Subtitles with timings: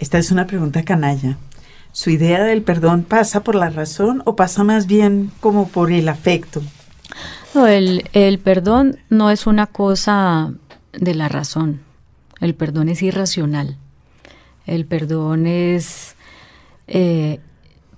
[0.00, 1.36] Esta es una pregunta canalla.
[1.92, 6.08] ¿Su idea del perdón pasa por la razón o pasa más bien como por el
[6.08, 6.62] afecto?
[7.54, 10.52] No, el, perdón no es una cosa
[10.94, 11.82] de la razón.
[12.40, 13.76] El perdón es irracional.
[14.66, 16.14] El perdón es
[16.88, 17.38] eh,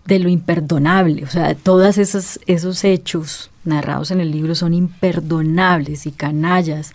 [0.04, 1.22] de lo imperdonable.
[1.22, 6.94] O sea, todos esos, esos hechos narrados en el libro son imperdonables y canallas.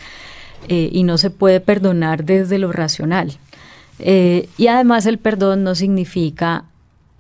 [0.68, 3.38] Eh, y no se puede perdonar desde lo racional.
[4.00, 6.66] Eh, y además el perdón no significa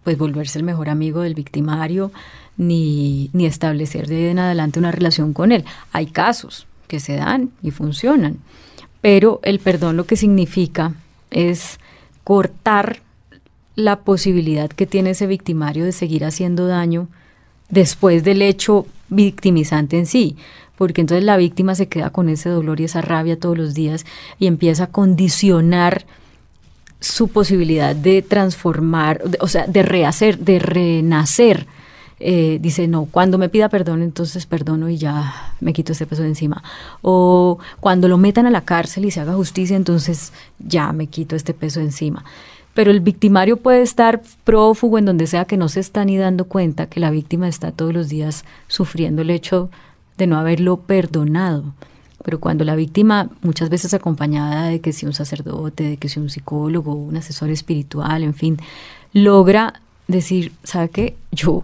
[0.04, 2.12] pues volverse el mejor amigo del victimario
[2.56, 5.66] ni, ni establecer de en adelante una relación con él.
[5.92, 8.38] Hay casos que se dan y funcionan,
[9.02, 10.94] pero el perdón lo que significa
[11.30, 11.80] es
[12.24, 13.00] cortar
[13.76, 17.08] la posibilidad que tiene ese victimario de seguir haciendo daño
[17.70, 20.36] después del hecho victimizante en sí,
[20.78, 24.06] porque entonces la víctima se queda con ese dolor y esa rabia todos los días
[24.40, 26.06] y empieza a condicionar
[27.00, 31.68] su posibilidad de transformar, o sea, de rehacer, de renacer.
[32.20, 36.24] Eh, dice, no, cuando me pida perdón, entonces perdono y ya me quito este peso
[36.24, 36.64] de encima.
[37.02, 41.36] O cuando lo metan a la cárcel y se haga justicia, entonces ya me quito
[41.36, 42.26] este peso de encima
[42.78, 46.46] pero el victimario puede estar prófugo en donde sea que no se está ni dando
[46.46, 49.72] cuenta que la víctima está todos los días sufriendo el hecho
[50.16, 51.74] de no haberlo perdonado.
[52.24, 56.20] Pero cuando la víctima, muchas veces acompañada de que si un sacerdote, de que si
[56.20, 58.58] un psicólogo, un asesor espiritual, en fin,
[59.14, 61.16] logra decir, ¿sabe qué?
[61.32, 61.64] Yo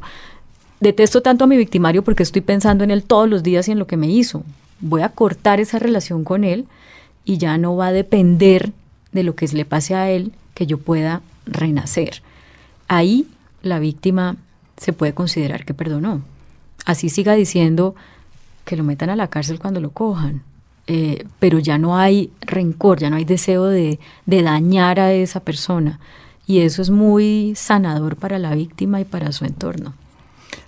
[0.80, 3.80] detesto tanto a mi victimario porque estoy pensando en él todos los días y en
[3.80, 4.44] lo que me hizo.
[4.80, 6.66] Voy a cortar esa relación con él
[7.26, 8.74] y ya no va a depender
[9.12, 12.22] de lo que le pase a él, que yo pueda renacer.
[12.88, 13.28] Ahí
[13.62, 14.36] la víctima
[14.78, 16.22] se puede considerar que perdonó.
[16.86, 17.96] Así siga diciendo
[18.66, 20.44] que lo metan a la cárcel cuando lo cojan.
[20.86, 25.40] Eh, pero ya no hay rencor, ya no hay deseo de, de dañar a esa
[25.40, 26.00] persona.
[26.46, 29.94] Y eso es muy sanador para la víctima y para su entorno.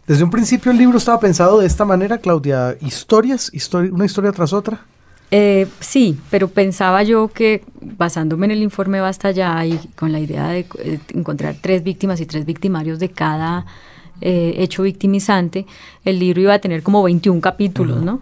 [0.07, 3.51] Desde un principio el libro estaba pensado de esta manera, Claudia, historias,
[3.91, 4.85] una historia tras otra.
[5.31, 10.19] Eh, sí, pero pensaba yo que basándome en el informe Basta Ya y con la
[10.19, 13.65] idea de eh, encontrar tres víctimas y tres victimarios de cada
[14.21, 15.65] eh, hecho victimizante,
[16.03, 18.21] el libro iba a tener como 21 capítulos, ¿no?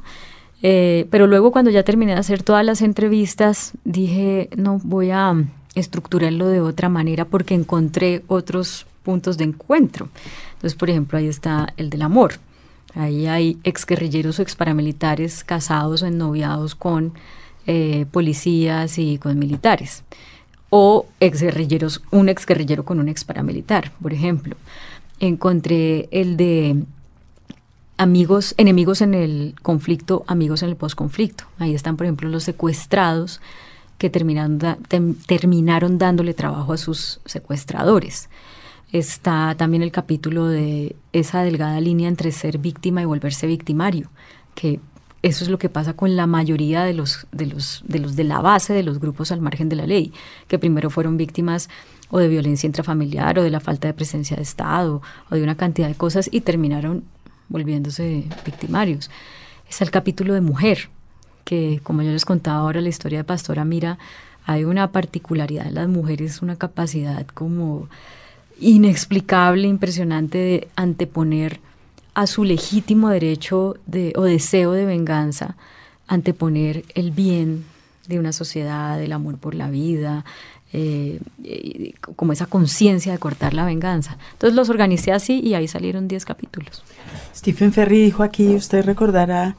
[0.62, 5.36] pero luego cuando ya terminé de hacer todas las entrevistas, dije, no, voy a
[5.76, 10.10] estructurarlo de otra manera porque encontré otros puntos de encuentro.
[10.54, 12.36] Entonces, por ejemplo, ahí está el del amor.
[12.96, 17.14] Ahí hay exguerrilleros o exparamilitares casados o ennoviados con
[17.66, 20.04] eh, policías y con militares.
[20.70, 24.56] O exguerrilleros, un exguerrillero con un exparamilitar, por ejemplo.
[25.26, 26.84] Encontré el de
[27.96, 31.46] amigos, enemigos en el conflicto, amigos en el posconflicto.
[31.60, 33.40] Ahí están, por ejemplo, los secuestrados
[33.98, 34.60] que terminaron,
[35.26, 38.30] terminaron dándole trabajo a sus secuestradores
[38.94, 44.10] está también el capítulo de esa delgada línea entre ser víctima y volverse victimario,
[44.56, 44.80] que
[45.24, 48.24] eso es lo que pasa con la mayoría de los, de los, de los de
[48.24, 50.14] la base de los grupos al margen de la ley,
[50.48, 51.70] que primero fueron víctimas
[52.10, 55.56] o de violencia intrafamiliar o de la falta de presencia de Estado o de una
[55.56, 57.04] cantidad de cosas y terminaron
[57.50, 59.10] volviéndose victimarios.
[59.70, 60.90] Está el capítulo de mujer,
[61.44, 63.98] que como yo les contaba ahora la historia de Pastora Mira,
[64.46, 67.88] hay una particularidad de las mujeres, una capacidad como
[68.60, 71.60] inexplicable, impresionante de anteponer
[72.14, 75.56] a su legítimo derecho de, o deseo de venganza,
[76.08, 77.66] anteponer el bien
[78.08, 80.26] de una sociedad, el amor por la vida,
[80.74, 81.20] eh,
[82.16, 84.18] como esa conciencia de cortar la venganza.
[84.34, 86.84] Entonces los organicé así y ahí salieron 10 capítulos.
[87.36, 89.56] Stephen Ferry dijo aquí, usted recordará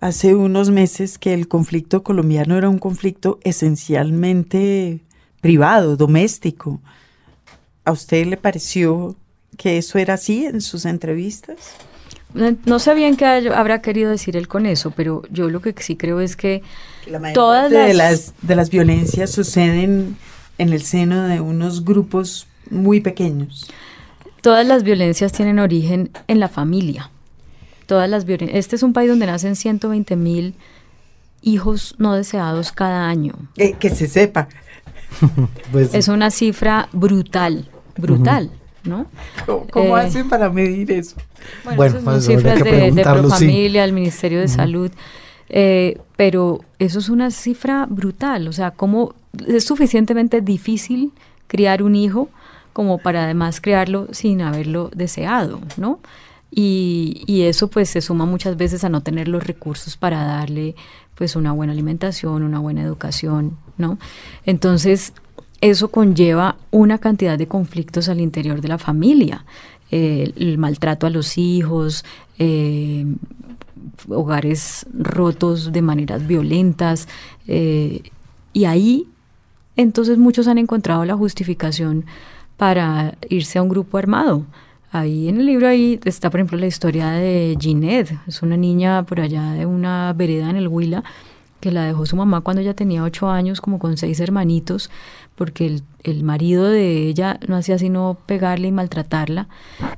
[0.00, 5.00] hace unos meses que el conflicto colombiano era un conflicto esencialmente
[5.40, 6.80] privado, doméstico.
[7.84, 9.16] ¿A usted le pareció
[9.56, 11.76] que eso era así en sus entrevistas?
[12.34, 15.96] No, sé bien qué habrá querido decir él con eso, pero yo lo que sí
[15.96, 16.62] creo es que
[17.34, 17.86] todas las...
[17.86, 20.16] De, las, de las violencias suceden
[20.58, 23.70] en el seno de unos grupos muy pequeños.
[24.40, 27.10] Todas las violencias tienen origen en la familia.
[27.86, 30.54] Todas las Este es un país donde nacen 120 mil
[31.42, 33.34] hijos no deseados cada año.
[33.56, 34.48] Eh, que se sepa.
[35.70, 38.50] Pues es una cifra brutal brutal,
[38.84, 39.06] ¿no?
[39.70, 41.16] ¿Cómo, eh, hacen para medir eso?
[41.76, 44.90] Bueno, son pues, cifras de, de Profamilia, el Ministerio de Salud,
[45.48, 49.14] eh, pero eso es una cifra brutal, o sea, ¿cómo
[49.46, 51.12] es suficientemente difícil
[51.46, 52.28] criar un hijo
[52.72, 56.00] como para además criarlo sin haberlo deseado, ¿no?
[56.50, 60.74] Y, y, eso pues se suma muchas veces a no tener los recursos para darle
[61.14, 63.98] pues una buena alimentación, una buena educación, ¿no?
[64.44, 65.14] Entonces,
[65.62, 69.44] eso conlleva una cantidad de conflictos al interior de la familia.
[69.92, 72.04] Eh, el maltrato a los hijos,
[72.38, 73.06] eh,
[74.08, 77.06] hogares rotos de maneras violentas.
[77.46, 78.02] Eh,
[78.52, 79.06] y ahí
[79.76, 82.06] entonces muchos han encontrado la justificación
[82.56, 84.44] para irse a un grupo armado.
[84.90, 88.18] Ahí en el libro ahí está, por ejemplo, la historia de Ginette.
[88.26, 91.04] Es una niña por allá de una vereda en el Huila
[91.62, 94.90] que la dejó su mamá cuando ella tenía ocho años, como con seis hermanitos,
[95.36, 99.46] porque el, el marido de ella no hacía sino pegarle y maltratarla.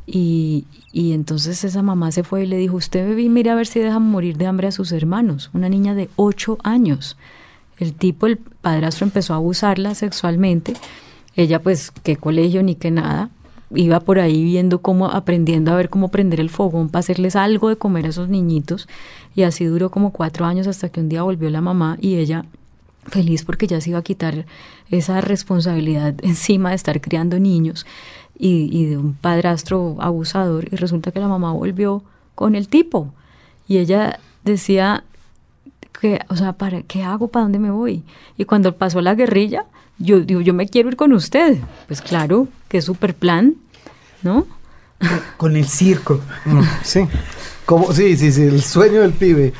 [0.07, 3.67] Y, y entonces esa mamá se fue y le dijo, usted bebé, mire a ver
[3.67, 5.49] si deja morir de hambre a sus hermanos.
[5.55, 7.17] Una niña de ocho años.
[7.79, 10.75] El tipo, el padrastro empezó a abusarla sexualmente.
[11.35, 13.31] Ella pues qué colegio ni qué nada.
[13.77, 17.69] Iba por ahí viendo cómo, aprendiendo a ver cómo prender el fogón para hacerles algo
[17.69, 18.89] de comer a esos niñitos.
[19.35, 22.45] Y así duró como cuatro años hasta que un día volvió la mamá y ella
[23.07, 24.47] feliz porque ya se iba a quitar
[24.91, 27.87] esa responsabilidad encima de estar criando niños
[28.37, 32.03] y, de un padrastro abusador y resulta que la mamá volvió
[32.35, 33.13] con el tipo
[33.69, 35.05] y ella decía
[36.01, 37.29] que, o sea, ¿para qué hago?
[37.29, 38.03] ¿Para dónde me voy?
[38.37, 39.65] Y cuando pasó la guerrilla,
[39.99, 41.59] yo digo, yo me quiero ir con usted.
[41.87, 43.55] Pues claro, qué super plan,
[44.25, 44.47] ¿no?
[45.37, 46.21] Con el circo.
[46.45, 47.09] Mm, sí.
[47.65, 49.55] Como, sí, sí, sí, el sueño del pibe.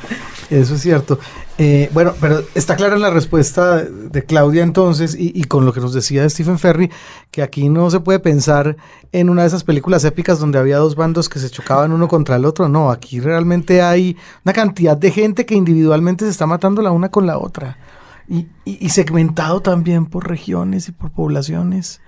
[0.51, 1.17] Eso es cierto.
[1.57, 5.79] Eh, bueno, pero está clara la respuesta de Claudia entonces y, y, con lo que
[5.79, 6.91] nos decía Stephen Ferry,
[7.31, 8.75] que aquí no se puede pensar
[9.13, 12.35] en una de esas películas épicas donde había dos bandos que se chocaban uno contra
[12.35, 12.67] el otro.
[12.67, 17.09] No, aquí realmente hay una cantidad de gente que individualmente se está matando la una
[17.09, 17.77] con la otra.
[18.27, 22.01] Y, y, y segmentado también por regiones y por poblaciones.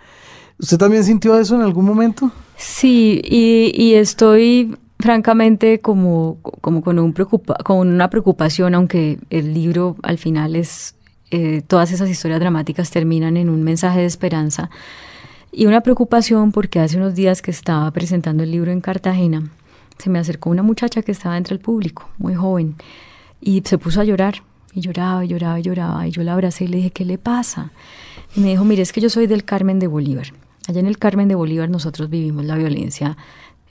[0.59, 2.31] ¿Usted también sintió eso en algún momento?
[2.57, 9.53] Sí, y, y estoy francamente como, como con, un preocupa, con una preocupación, aunque el
[9.53, 10.95] libro al final es,
[11.31, 14.69] eh, todas esas historias dramáticas terminan en un mensaje de esperanza,
[15.51, 19.49] y una preocupación porque hace unos días que estaba presentando el libro en Cartagena,
[19.97, 22.75] se me acercó una muchacha que estaba entre el público, muy joven,
[23.39, 24.43] y se puso a llorar,
[24.73, 27.17] y lloraba, y lloraba, y lloraba, y yo la abracé y le dije, ¿qué le
[27.17, 27.71] pasa?
[28.35, 30.27] Y me dijo, mire, es que yo soy del Carmen de Bolívar.
[30.67, 33.17] Allá en el Carmen de Bolívar nosotros vivimos la violencia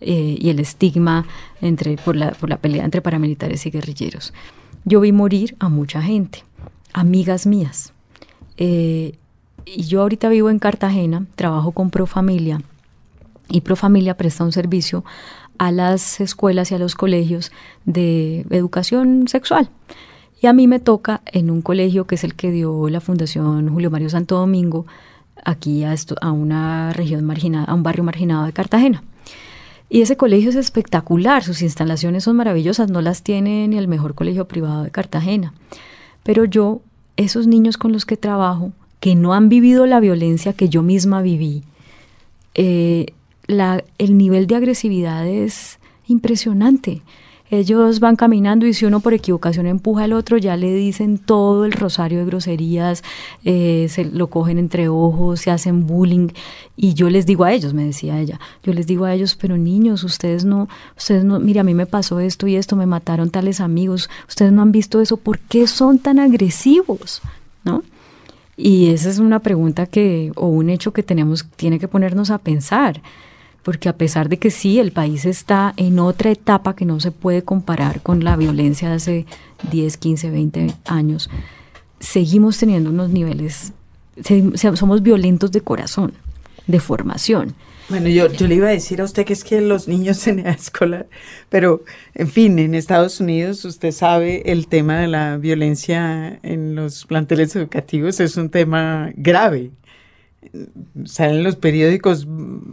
[0.01, 1.27] eh, y el estigma
[1.61, 4.33] entre, por, la, por la pelea entre paramilitares y guerrilleros.
[4.85, 6.43] Yo vi morir a mucha gente,
[6.93, 7.93] amigas mías.
[8.57, 9.19] Eh,
[9.65, 12.61] y yo ahorita vivo en Cartagena, trabajo con Profamilia
[13.49, 15.05] y Profamilia presta un servicio
[15.59, 17.53] a las escuelas y a los colegios
[17.85, 19.69] de educación sexual.
[20.41, 23.69] Y a mí me toca en un colegio que es el que dio la Fundación
[23.69, 24.87] Julio Mario Santo Domingo,
[25.47, 29.03] aquí a, una región marginada, a un barrio marginado de Cartagena.
[29.89, 34.17] Y ese colegio es espectacular, sus instalaciones son maravillosas, no las tiene ni el mejor
[34.17, 35.55] colegio privado de Cartagena.
[36.25, 36.81] Pero yo,
[37.17, 41.23] esos niños con los que trabajo, que no han vivido la violencia que yo misma
[41.23, 41.63] viví,
[42.55, 43.07] eh,
[43.47, 45.79] la, el nivel de agresividad es
[46.09, 47.03] impresionante.
[47.49, 51.65] Ellos van caminando y si uno por equivocación empuja al otro, ya le dicen todo
[51.65, 53.05] el rosario de groserías,
[53.45, 56.29] eh, se lo cogen entre ojos, se hacen bullying.
[56.77, 59.57] Y yo les digo a ellos, me decía ella, yo les digo a ellos, pero
[59.57, 63.31] niños, ustedes no, ustedes no, mira, a mí me pasó esto y esto, me mataron
[63.31, 67.23] tales amigos, ustedes no han visto eso, ¿por qué son tan agresivos?
[67.65, 67.85] ¿No?
[68.57, 72.39] Y esa es una pregunta que, o un hecho que tenemos, tiene que ponernos a
[72.39, 73.03] pensar
[73.67, 77.11] porque a pesar de que sí, el país está en otra etapa que no se
[77.11, 79.27] puede comparar con la violencia de hace
[79.73, 81.29] 10, 15, 20 años,
[81.99, 83.73] seguimos teniendo unos niveles,
[84.55, 86.13] somos violentos de corazón,
[86.69, 87.57] de formación.
[87.89, 90.39] Bueno, yo, yo le iba a decir a usted que es que los niños en
[90.39, 91.09] edad escolar,
[91.49, 91.83] pero
[92.15, 97.57] en fin, en Estados Unidos usted sabe el tema de la violencia en los planteles
[97.57, 99.73] educativos es un tema grave
[101.05, 102.27] salen los periódicos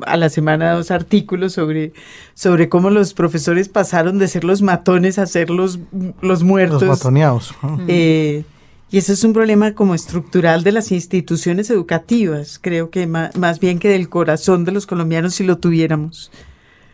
[0.05, 1.93] a la semana dos artículos sobre,
[2.33, 5.79] sobre cómo los profesores pasaron de ser los matones a ser los,
[6.21, 6.81] los muertos.
[6.83, 7.53] Los matoneados.
[7.87, 8.43] Eh,
[8.91, 13.59] y ese es un problema como estructural de las instituciones educativas, creo que más, más,
[13.59, 16.31] bien que del corazón de los colombianos si lo tuviéramos.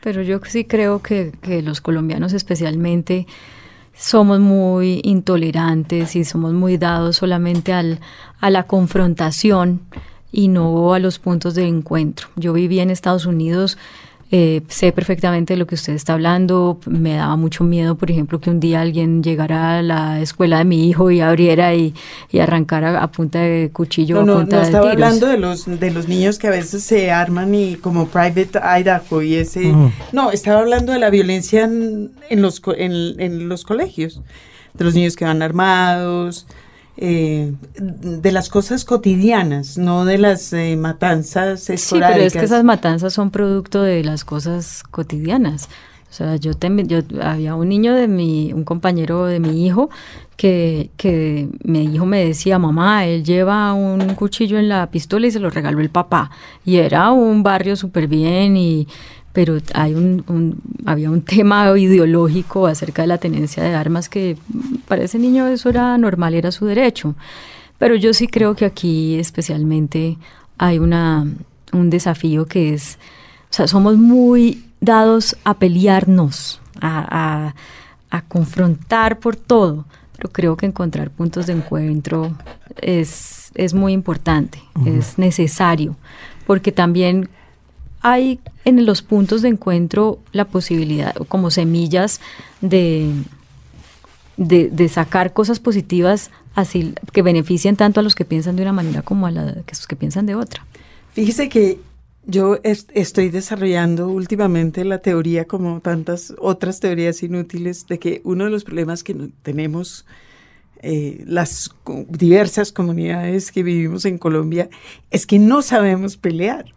[0.01, 3.27] Pero yo sí creo que, que los colombianos especialmente
[3.99, 7.99] somos muy intolerantes y somos muy dados solamente al,
[8.39, 9.81] a la confrontación
[10.31, 12.27] y no a los puntos de encuentro.
[12.35, 13.77] Yo vivía en Estados Unidos,
[14.31, 18.39] eh, sé perfectamente de lo que usted está hablando, me daba mucho miedo, por ejemplo,
[18.39, 21.95] que un día alguien llegara a la escuela de mi hijo y abriera y,
[22.29, 24.23] y arrancara a punta de cuchillo.
[24.23, 25.03] No, a punta no, no de estaba tiros.
[25.03, 29.23] hablando de los, de los niños que a veces se arman y como Private Idaho
[29.23, 29.73] y ese...
[30.11, 34.21] No, estaba hablando de la violencia en, en los, co- en, en los colegios,
[34.75, 36.45] de los niños que van armados,
[37.01, 42.09] eh, de las cosas cotidianas, no de las eh, matanzas esporádicas.
[42.09, 45.69] Sí, pero es que esas matanzas son producto de las cosas cotidianas.
[46.09, 49.89] O sea, yo también, yo había un niño de mi, un compañero de mi hijo
[50.35, 55.31] que, que mi hijo me decía, mamá, él lleva un cuchillo en la pistola y
[55.31, 56.31] se lo regaló el papá.
[56.65, 58.87] Y era un barrio súper bien y
[59.33, 64.37] pero hay un, había un tema ideológico acerca de la tenencia de armas que
[64.87, 67.15] para ese niño eso era normal, era su derecho.
[67.77, 70.17] Pero yo sí creo que aquí especialmente
[70.57, 71.25] hay una,
[71.71, 72.97] un desafío que es,
[73.49, 77.53] o sea, somos muy dados a pelearnos, a,
[78.11, 82.35] a, confrontar por todo, pero creo que encontrar puntos de encuentro
[82.81, 85.95] es, es muy importante, es necesario,
[86.45, 87.29] porque también
[88.01, 92.21] hay en los puntos de encuentro la posibilidad, como semillas
[92.61, 93.13] de,
[94.37, 99.01] de, sacar cosas positivas así que beneficien tanto a los que piensan de una manera
[99.01, 100.65] como a, los que piensan de otra.
[101.13, 101.79] Fíjese que
[102.25, 108.51] yo estoy desarrollando últimamente la teoría, como tantas otras teorías inútiles, de que uno de
[108.51, 110.05] los problemas que tenemos
[110.81, 111.71] eh, las
[112.07, 114.69] diversas comunidades que vivimos en Colombia
[115.11, 116.73] es que no sabemos pelear.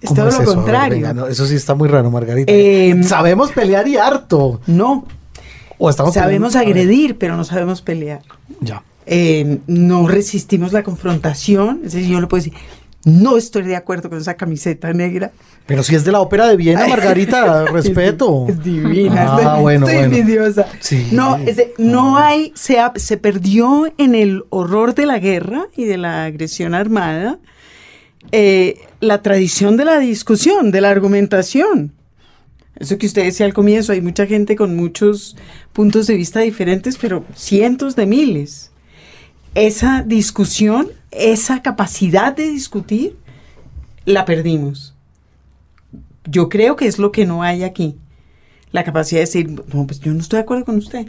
[0.00, 1.26] Es todo lo contrario.
[1.26, 2.50] eso sí está muy raro, Margarita.
[2.52, 4.60] Eh, sabemos pelear y harto.
[4.66, 5.06] No.
[5.78, 8.22] O estamos sabemos agredir, pero no sabemos pelear.
[8.60, 8.82] Ya.
[9.06, 11.80] Eh, no resistimos la confrontación.
[11.84, 12.58] Es decir, yo le puedo decir,
[13.04, 15.32] no estoy de acuerdo con esa camiseta negra.
[15.66, 18.46] Pero si es de la ópera de Viena, Margarita, respeto.
[18.48, 20.66] Es, divina, ah, bueno, estoy envidiosa.
[21.12, 21.38] No,
[21.78, 26.74] no hay, se, se perdió en el horror de la guerra y de la agresión
[26.74, 27.38] armada
[28.32, 31.92] eh, la tradición de la discusión, de la argumentación.
[32.76, 35.36] Eso que usted decía al comienzo, hay mucha gente con muchos
[35.72, 38.70] puntos de vista diferentes, pero cientos de miles.
[39.54, 43.16] Esa discusión, esa capacidad de discutir,
[44.04, 44.94] la perdimos.
[46.24, 47.96] Yo creo que es lo que no hay aquí.
[48.72, 51.08] La capacidad de decir, no, pues yo no estoy de acuerdo con usted.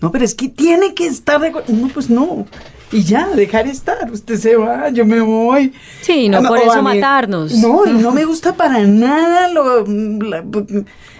[0.00, 1.72] No, pero es que tiene que estar de acuerdo.
[1.72, 2.46] No, pues no
[2.90, 4.10] y ya, dejar estar.
[4.10, 5.72] Usted se va, yo me voy.
[6.00, 7.52] Sí, no, por eso matarnos.
[7.54, 10.44] No, y no me gusta para nada lo, la,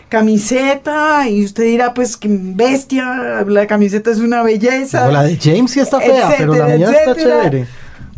[0.08, 5.10] camiseta y usted dirá, pues, que bestia, la camiseta es una belleza.
[5.10, 7.66] la de James sí está fea, pero la mía está chévere.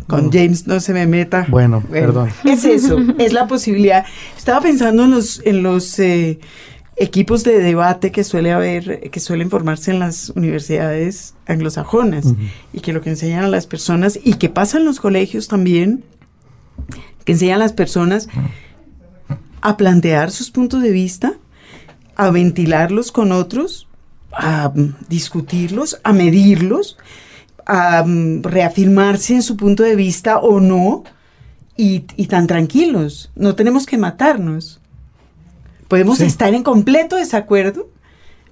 [0.07, 1.45] Con James no se me meta.
[1.47, 2.29] Bueno, perdón.
[2.43, 4.05] Es eso, es la posibilidad.
[4.37, 6.39] Estaba pensando en los, en los eh,
[7.01, 12.35] equipos de debate que suele haber, que suelen formarse en las universidades anglosajonas
[12.73, 16.03] y que lo que enseñan a las personas y que pasa en los colegios también,
[17.25, 18.27] que enseñan a las personas
[19.61, 21.33] a plantear sus puntos de vista,
[22.15, 23.87] a ventilarlos con otros,
[24.31, 24.71] a
[25.09, 26.99] discutirlos, a medirlos,
[27.65, 28.05] a
[28.43, 31.03] reafirmarse en su punto de vista o no,
[31.75, 33.31] y, y tan tranquilos.
[33.35, 34.80] No tenemos que matarnos.
[35.91, 37.89] Podemos estar en completo desacuerdo,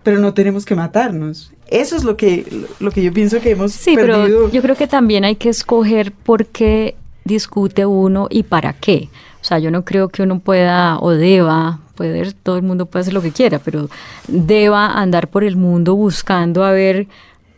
[0.04, 1.54] pero no tenemos que matarnos.
[1.68, 2.46] Eso es lo que,
[2.82, 6.12] lo que yo pienso que hemos sí, pero yo creo que también hay que escoger
[6.12, 9.08] por qué discute uno y para qué.
[9.42, 13.04] O sea, yo no creo que uno pueda o deba, puede, todo el mundo puede
[13.04, 13.90] hacer lo que quiera, pero
[14.28, 17.08] deba andar por el mundo buscando a ver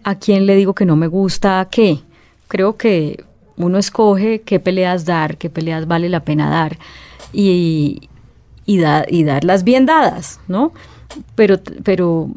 [0.04, 2.02] a quién le digo que no me gusta, a qué.
[2.48, 3.24] Creo que
[3.58, 6.78] uno escoge qué peleas dar, qué peleas vale la pena dar.
[7.34, 8.10] Y,
[8.76, 10.74] y, y darlas bien dadas, ¿no?
[11.36, 12.30] Pero, pero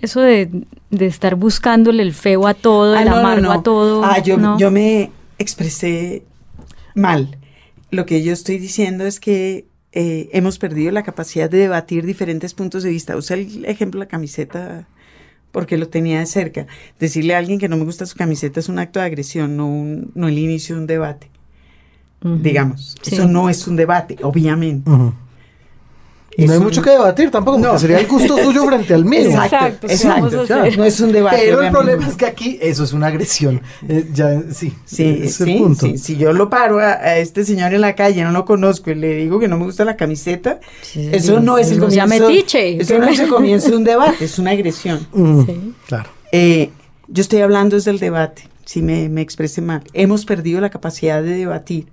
[0.00, 4.04] eso de, estar buscándole el feo a todo, el ah, amargo a todo.
[4.04, 6.24] Ah, yo, yo me expresé
[6.94, 7.36] mal.
[7.90, 12.54] Lo que yo estoy diciendo es que eh, hemos perdido la capacidad de debatir diferentes
[12.54, 13.16] puntos de vista.
[13.16, 14.86] Usa el ejemplo la camiseta
[15.52, 16.66] porque lo tenía de cerca.
[16.98, 20.06] Decirle a alguien que no me gusta su camiseta es un acto de agresión, no,
[20.14, 21.30] no el inicio de un debate.
[22.22, 24.90] Digamos, eso no es un debate, obviamente.
[26.36, 29.30] Y no hay mucho que debatir tampoco, porque sería el gusto suyo frente al mío.
[29.30, 30.44] Exacto, exacto.
[30.76, 31.38] No es un debate.
[31.44, 33.60] Pero el problema es que aquí eso es una agresión.
[33.88, 38.22] Eh, ya, sí, sí, sí, Si yo lo paro a, este señor en la calle,
[38.22, 40.60] no lo conozco y le digo que no me gusta la camiseta,
[40.94, 42.06] eso no es el comienzo.
[42.06, 42.80] Metiche.
[42.80, 45.06] Eso no es el comienzo de un debate, es una agresión.
[45.12, 45.74] Mm, sí.
[45.86, 46.10] Claro.
[46.32, 46.70] Eh,
[47.08, 49.82] yo estoy hablando desde el debate, si me, me expresé mal.
[49.94, 51.86] Hemos perdido la capacidad de debatir,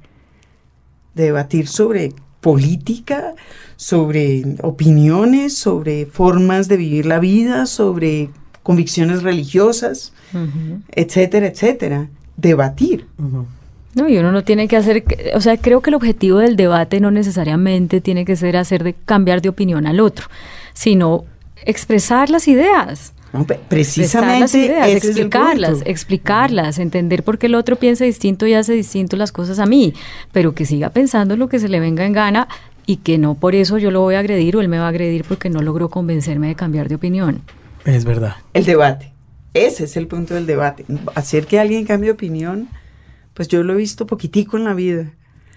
[1.16, 3.34] de debatir sobre política,
[3.76, 8.30] sobre opiniones, sobre formas de vivir la vida, sobre
[8.64, 10.14] convicciones religiosas,
[10.92, 12.10] etcétera, etcétera.
[12.36, 13.08] Debatir.
[13.96, 15.04] No, y uno no tiene que hacer,
[15.34, 18.94] o sea, creo que el objetivo del debate no necesariamente tiene que ser hacer de
[18.94, 20.28] cambiar de opinión al otro,
[20.74, 21.26] sino
[21.66, 23.14] expresar las ideas.
[23.70, 29.18] Precisamente las ideas, explicarlas, explicarlas, entender por qué el otro piensa distinto y hace distinto
[29.18, 29.94] las cosas a mí,
[30.32, 32.48] pero que siga pensando lo que se le venga en gana
[32.86, 34.90] y que no por eso yo lo voy a agredir o él me va a
[34.90, 37.42] agredir porque no logró convencerme de cambiar de opinión.
[37.86, 38.36] Es verdad.
[38.54, 39.14] El debate.
[39.54, 40.86] Ese es el punto del debate.
[41.16, 42.70] Hacer que alguien cambie de opinión,
[43.34, 45.12] pues yo lo he visto poquitico en la vida.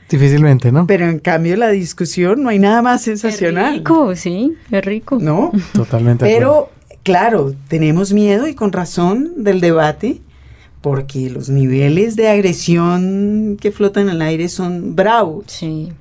[0.08, 0.86] Difícilmente, ¿no?
[0.86, 3.74] Pero en cambio la discusión no hay nada más sensacional.
[3.74, 5.18] Es rico, sí, es rico.
[5.20, 5.52] ¿No?
[5.72, 6.24] Totalmente.
[6.24, 6.70] Pero
[7.02, 10.20] claro, tenemos miedo y con razón del debate
[10.80, 15.44] porque los niveles de agresión que flotan en el aire son bravos.
[15.48, 15.92] Sí.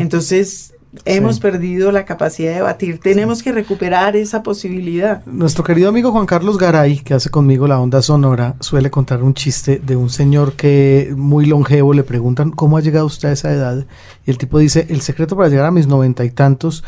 [0.00, 2.98] Entonces, hemos perdido la capacidad de debatir.
[2.98, 5.24] Tenemos que recuperar esa posibilidad.
[5.26, 9.34] Nuestro querido amigo Juan Carlos Garay, que hace conmigo la onda sonora, suele contar un
[9.34, 13.52] chiste de un señor que muy longevo le preguntan cómo ha llegado usted a esa
[13.52, 13.86] edad.
[14.26, 16.82] Y el tipo dice, el secreto para llegar a mis noventa y tantos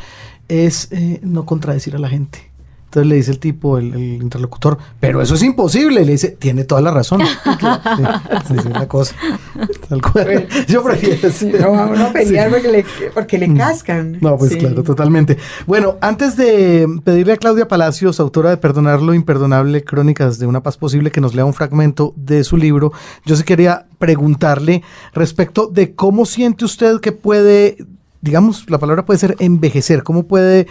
[0.48, 2.51] es eh, no contradecir a la gente.
[2.92, 6.04] Entonces le dice el tipo, el, interlocutor, pero eso es imposible.
[6.04, 7.22] le dice, tiene toda la razón.
[8.48, 9.14] sí, sí, una cosa.
[10.68, 12.52] Yo prefiero No, pelear
[13.14, 13.56] porque le, mm.
[13.56, 14.18] cascan.
[14.20, 15.38] No, pues claro, totalmente.
[15.66, 20.62] Bueno, antes de pedirle a Claudia Palacios, autora de Perdonar lo Imperdonable, Crónicas de una
[20.62, 22.92] Paz Posible, que nos lea un fragmento de su libro,
[23.24, 24.82] yo sí quería preguntarle
[25.14, 27.78] respecto de cómo siente usted que puede,
[28.20, 30.66] digamos, la palabra puede ser envejecer, cómo puede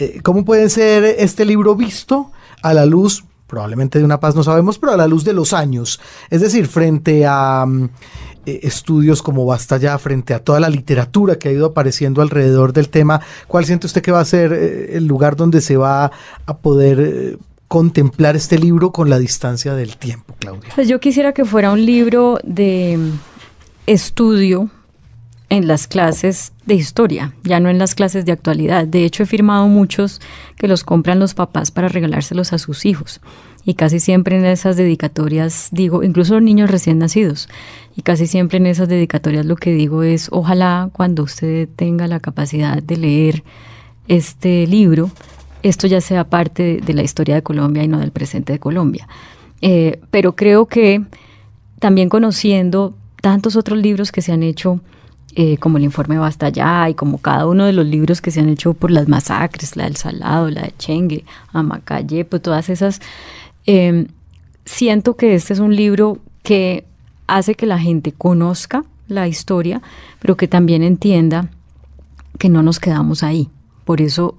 [0.00, 4.42] eh, ¿cómo puede ser este libro visto a la luz, probablemente de una paz no
[4.42, 6.00] sabemos, pero a la luz de los años?
[6.30, 7.84] Es decir, frente a mm,
[8.46, 12.72] eh, estudios como Basta ya, frente a toda la literatura que ha ido apareciendo alrededor
[12.72, 16.10] del tema, ¿cuál siente usted que va a ser eh, el lugar donde se va
[16.46, 17.38] a poder...
[17.68, 20.70] contemplar este libro con la distancia del tiempo, Claudia?
[20.74, 23.10] Pues yo quisiera que fuera un libro de mm,
[23.86, 24.70] estudio
[25.50, 28.86] en las clases de historia, ya no en las clases de actualidad.
[28.86, 30.20] De hecho, he firmado muchos
[30.56, 33.20] que los compran los papás para regalárselos a sus hijos.
[33.64, 37.48] Y casi siempre en esas dedicatorias digo, incluso los niños recién nacidos,
[37.96, 42.20] y casi siempre en esas dedicatorias lo que digo es, ojalá cuando usted tenga la
[42.20, 43.42] capacidad de leer
[44.06, 45.10] este libro,
[45.62, 49.08] esto ya sea parte de la historia de Colombia y no del presente de Colombia.
[49.62, 51.02] Eh, pero creo que
[51.80, 54.80] también conociendo tantos otros libros que se han hecho,
[55.36, 58.40] eh, como el informe Basta Ya y como cada uno de los libros que se
[58.40, 63.00] han hecho por las masacres, la del Salado, la de Chengue, Amacaye, pues todas esas,
[63.66, 64.08] em,
[64.64, 66.84] siento que este es un libro que
[67.26, 69.82] hace que la gente conozca la historia,
[70.20, 71.48] pero que también entienda
[72.38, 73.50] que no nos quedamos ahí.
[73.84, 74.36] Por eso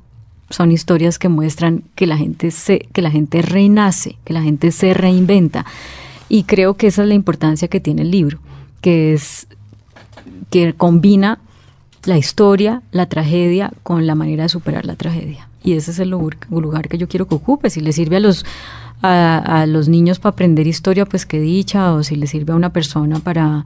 [0.50, 4.72] son historias que muestran que la gente se, que la gente renace, que la gente
[4.72, 5.66] se reinventa.
[6.28, 8.40] Y creo que esa es la importancia que tiene el libro,
[8.82, 9.48] que es
[10.50, 11.40] que combina
[12.06, 15.48] la historia, la tragedia con la manera de superar la tragedia.
[15.64, 17.70] Y ese es el lugar, que yo quiero que ocupe.
[17.70, 18.46] Si le sirve a los,
[19.02, 22.74] a, los niños para aprender historia, pues qué dicha, o si le sirve a una
[22.74, 23.66] persona para,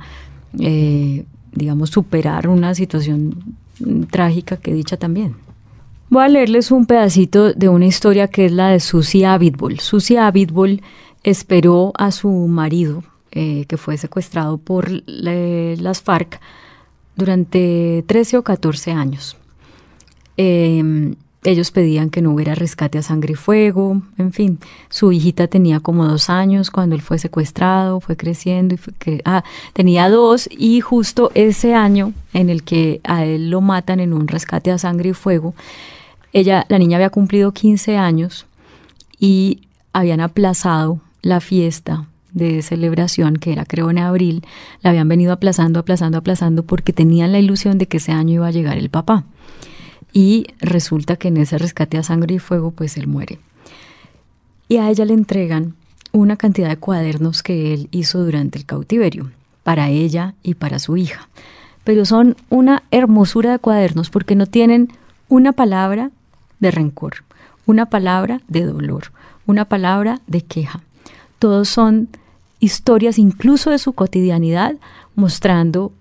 [0.60, 3.56] eh, digamos, superar una situación
[4.12, 5.36] trágica, qué dicha también.
[6.10, 9.80] Voy a leerles un pedacito de una historia que es la de Susie Abitbol.
[9.80, 10.82] Susie Abitbol
[11.24, 16.40] esperó a su marido, eh, que fue secuestrado por las FARC,
[17.16, 19.38] durante 13 o 14 años.
[20.38, 25.48] Em, ellos pedían que no hubiera rescate a sangre y fuego, en fin, su hijita
[25.48, 28.80] tenía como dos años cuando él fue secuestrado, fue creciendo y
[29.26, 34.12] ah, tenía dos y justo ese año en el que a él lo matan en
[34.12, 35.54] un rescate a sangre y fuego,
[36.34, 38.48] ella, la niña había cumplido 15 años
[39.20, 39.62] y
[39.94, 44.46] habían aplazado la fiesta de celebración, que era creo en abril,
[44.84, 48.48] la habían venido aplazando, aplazando, aplazando porque tenían la ilusión de que ese año iba
[48.48, 49.24] a llegar el papá.
[50.14, 53.40] Y resulta que en ese rescate a sangre y fuego, pues él muere.
[54.68, 55.74] Y a ella le entregan
[56.12, 59.32] una cantidad de cuadernos que él hizo durante el cautiverio,
[59.64, 61.30] para ella y para su hija.
[61.84, 64.90] Pero son una hermosura de cuadernos porque no tienen
[65.30, 66.12] una palabra
[66.60, 67.24] de rencor,
[67.66, 69.12] una palabra de dolor,
[69.46, 70.82] una palabra de queja.
[71.40, 72.10] Todos son
[72.60, 74.76] historias incluso de su cotidianidad,
[75.16, 75.92] mostrando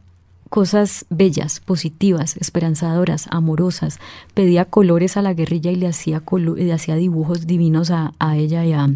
[0.55, 3.99] cosas bellas, positivas, esperanzadoras, amorosas.
[4.35, 6.23] Pedía colores a la guerrilla y le hacía,
[6.57, 8.89] le hacía dibujos divinos a, ella y a,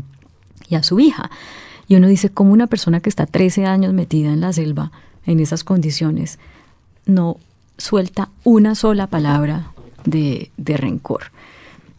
[0.68, 1.32] y a, su hija.
[1.88, 4.92] Y uno dice, ¿cómo una persona que está 13 años metida en la selva,
[5.26, 6.38] en esas condiciones,
[7.06, 7.38] no
[7.76, 9.72] suelta una sola palabra
[10.04, 11.32] de, de rencor?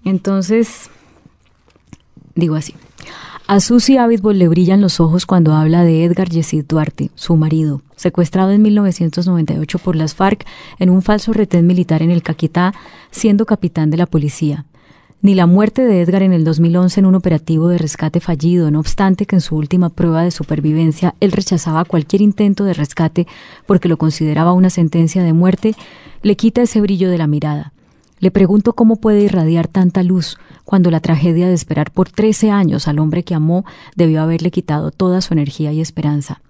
[0.06, 0.90] Entonces,
[2.36, 2.76] digo así,
[3.50, 7.82] a Susie Abitbol le brillan los ojos cuando habla de Edgar Yesid Duarte, su marido,
[7.96, 10.46] secuestrado en 1998 por las FARC
[10.78, 12.76] en un falso retén militar en el Caquetá,
[13.10, 14.66] siendo capitán de la policía.
[15.24, 18.80] ni la muerte de Edgar en el 2011 en un operativo de rescate fallido, no
[18.80, 23.26] obstante que en su última prueba de supervivencia él rechazaba cualquier intento de rescate
[23.66, 25.74] porque lo consideraba una sentencia de muerte,
[26.22, 27.74] le quita ese brillo de la mirada.
[28.20, 32.88] Le pregunto cómo puede irradiar tanta luz cuando la tragedia de esperar por 13 años
[32.88, 36.42] al hombre que amó debió haberle quitado toda su energía y esperanza.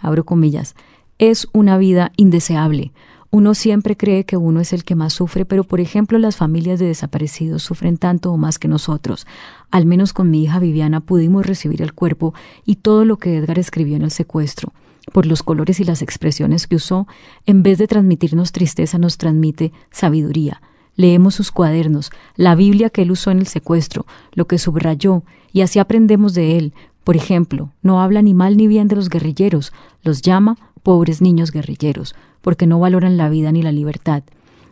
[0.00, 0.74] Abro comillas.
[1.18, 2.92] Es una vida indeseable,
[3.32, 6.80] uno siempre cree que uno es el que más sufre, pero por ejemplo las familias
[6.80, 9.24] de desaparecidos sufren tanto o más que nosotros.
[9.70, 12.34] Al menos con mi hija Viviana pudimos recibir el cuerpo
[12.66, 14.72] y todo lo que Edgar escribió en el secuestro.
[15.12, 17.06] Por los colores y las expresiones que usó,
[17.46, 20.60] en vez de transmitirnos tristeza, nos transmite sabiduría.
[20.96, 25.22] Leemos sus cuadernos, la Biblia que él usó en el secuestro, lo que subrayó,
[25.52, 26.72] y así aprendemos de él.
[27.04, 29.72] Por ejemplo, no habla ni mal ni bien de los guerrilleros,
[30.02, 34.22] los llama pobres niños guerrilleros porque no valoran la vida ni la libertad.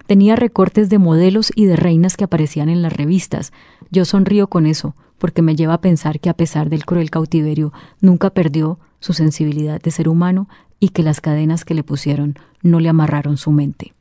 [0.07, 3.53] Tenía recortes de modelos y de reinas que aparecían en las revistas.
[3.91, 7.73] Yo sonrío con eso, porque me lleva a pensar que a pesar del cruel cautiverio,
[8.01, 10.49] nunca perdió su sensibilidad de ser humano
[10.81, 13.93] y que las cadenas que le pusieron no le amarraron su mente.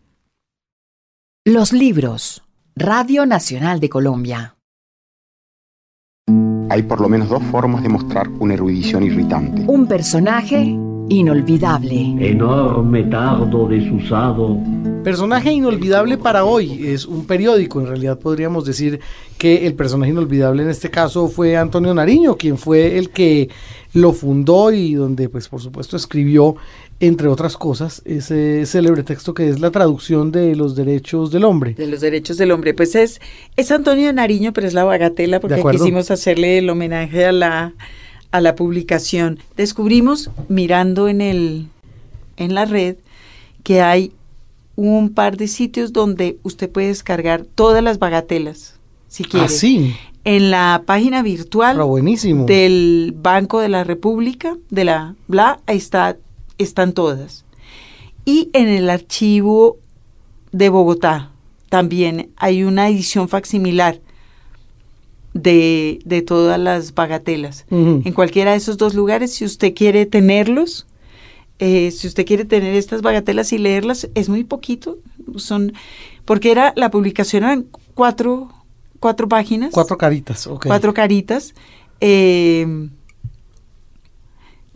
[1.49, 2.43] Los libros.
[2.75, 4.57] Radio Nacional de Colombia.
[6.69, 9.63] Hay por lo menos dos formas de mostrar una erudición irritante.
[9.65, 10.77] Un personaje
[11.09, 12.15] Inolvidable.
[12.19, 14.57] Enorme tardo desusado.
[15.05, 16.85] Personaje inolvidable para hoy.
[16.85, 17.79] Es un periódico.
[17.79, 18.99] En realidad podríamos decir
[19.37, 23.49] que el personaje inolvidable en este caso fue Antonio Nariño, quien fue el que
[23.93, 26.57] lo fundó y donde, pues por supuesto, escribió,
[26.99, 31.73] entre otras cosas, ese célebre texto que es la traducción de los derechos del hombre.
[31.73, 32.73] De los derechos del hombre.
[32.73, 33.21] Pues es,
[33.55, 37.73] es Antonio Nariño, pero es la bagatela porque quisimos hacerle el homenaje a la
[38.31, 41.67] a la publicación, descubrimos mirando en el
[42.35, 42.97] en la red
[43.63, 44.11] que hay
[44.75, 48.75] un par de sitios donde usted puede descargar todas las bagatelas,
[49.07, 49.47] si quiere.
[49.47, 49.95] Ah, sí.
[50.23, 52.45] En la página virtual buenísimo.
[52.45, 56.17] del Banco de la República, de la BLA, ahí está,
[56.57, 57.45] están todas.
[58.25, 59.77] Y en el archivo
[60.51, 61.31] de Bogotá
[61.69, 63.99] también hay una edición facsimilar
[65.33, 67.65] de, de todas las bagatelas.
[67.69, 70.87] En cualquiera de esos dos lugares, si usted quiere tenerlos,
[71.59, 74.97] eh, si usted quiere tener estas bagatelas y leerlas, es muy poquito.
[75.37, 75.73] Son,
[76.25, 78.49] porque era, la publicación eran cuatro,
[78.99, 79.71] cuatro páginas.
[79.73, 80.67] Cuatro caritas, ok.
[80.67, 81.53] Cuatro caritas.
[81.99, 82.89] Eh,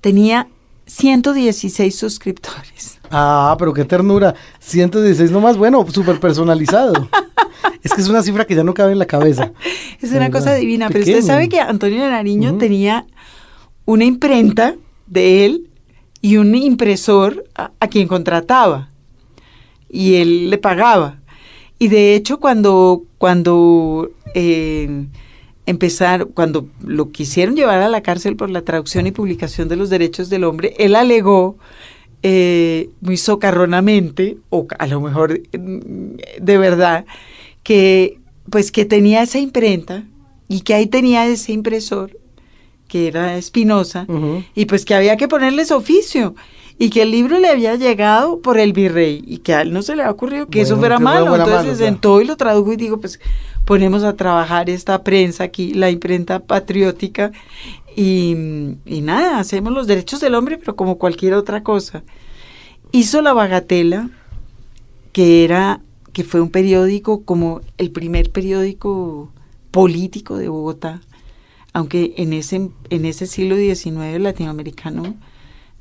[0.02, 0.48] tenía
[0.86, 3.00] 116 suscriptores.
[3.10, 4.36] Ah, pero qué ternura.
[4.60, 7.10] 116 nomás, bueno, súper personalizado.
[7.84, 9.52] es que es una cifra que ya no cabe en la cabeza.
[10.02, 13.06] es una cosa divina, pero usted sabe que Antonio Nariño tenía
[13.86, 14.76] una imprenta
[15.08, 15.70] de él
[16.22, 18.90] y un impresor a, quien contrataba
[19.90, 21.20] y él le pagaba.
[21.80, 25.08] Y de hecho cuando, cuando eh,
[25.66, 29.90] empezar, cuando lo quisieron llevar a la cárcel por la traducción y publicación de los
[29.90, 31.58] derechos del hombre, él alegó
[32.24, 37.06] eh, muy socarronamente, o a lo mejor mm, de verdad,
[37.64, 38.20] que
[38.50, 40.04] pues que tenía esa imprenta
[40.48, 42.18] y que ahí tenía ese impresor
[42.88, 44.06] que era Espinosa
[44.54, 46.36] y pues que había que ponerles oficio
[46.78, 49.82] y que el libro le había llegado por el virrey y que a él no
[49.82, 52.76] se le ha ocurrido que eso fuera malo, entonces se sentó y lo tradujo y
[52.76, 53.22] dijo pues
[53.66, 57.32] ponemos a trabajar esta prensa aquí, la imprenta patriótica
[57.96, 58.36] y,
[58.86, 62.04] y nada, hacemos los derechos del hombre pero como cualquier otra cosa.
[62.92, 64.10] Hizo la bagatela
[65.12, 65.82] que era
[66.14, 69.32] que fue un periódico como el primer periódico
[69.72, 71.02] político de Bogotá,
[71.74, 75.16] aunque en ese, en ese siglo XIX latinoamericano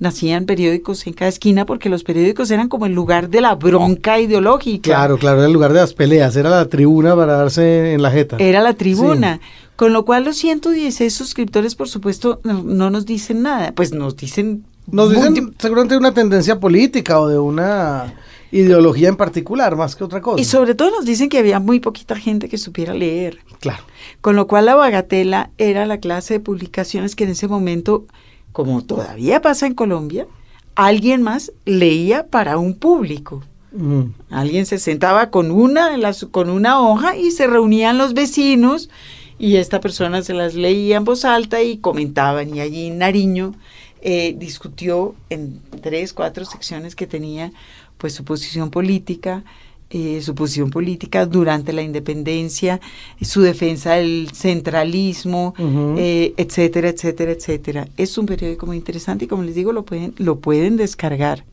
[0.00, 4.18] nacían periódicos en cada esquina porque los periódicos eran como el lugar de la bronca
[4.18, 4.82] ideológica.
[4.82, 8.10] Claro, claro, era el lugar de las peleas, era la tribuna para darse en la
[8.10, 8.36] jeta.
[8.38, 9.40] Era la tribuna.
[9.76, 13.72] Con lo cual los 116 suscriptores, por supuesto, no, nos dicen nada.
[13.72, 14.64] Pues nos dicen...
[14.90, 18.12] Nos dicen seguramente una tendencia política o de una
[18.50, 20.40] ideología en particular, más que otra cosa.
[20.40, 23.38] Y sobre todo nos dicen que había muy poquita gente que supiera leer.
[23.60, 23.84] Claro.
[24.20, 28.06] Con lo cual la bagatela era la clase de publicaciones que en ese momento,
[28.52, 30.26] como todavía pasa en Colombia,
[30.74, 33.42] alguien más leía para un público.
[33.72, 34.12] Mm.
[34.30, 35.90] Alguien se sentaba con una,
[36.30, 38.90] con una hoja y se reunían los vecinos
[39.38, 42.54] y esta persona se las leía en voz alta y comentaban.
[42.54, 43.54] Y allí Nariño
[44.02, 47.52] eh, discutió en tres, cuatro secciones que tenía
[47.96, 49.44] pues su posición política,
[49.92, 52.81] eh, su posición política durante la independencia,
[53.20, 55.55] su defensa del centralismo,
[55.98, 57.88] eh, etcétera, etcétera, etcétera.
[57.96, 61.44] Es un periódico muy interesante y como les digo, lo pueden, lo pueden descargar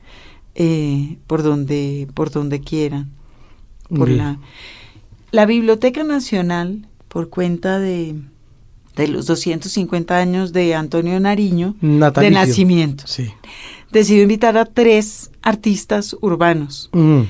[0.55, 3.09] eh, por donde, por donde quieran.
[3.89, 4.37] Por la,
[5.31, 8.15] la Biblioteca Nacional, por cuenta de,
[8.95, 12.39] de los 250 años de Antonio Nariño Natalicio.
[12.39, 13.03] de nacimiento.
[13.07, 13.29] Sí.
[13.91, 17.21] Decidió invitar a tres artistas urbanos Mm.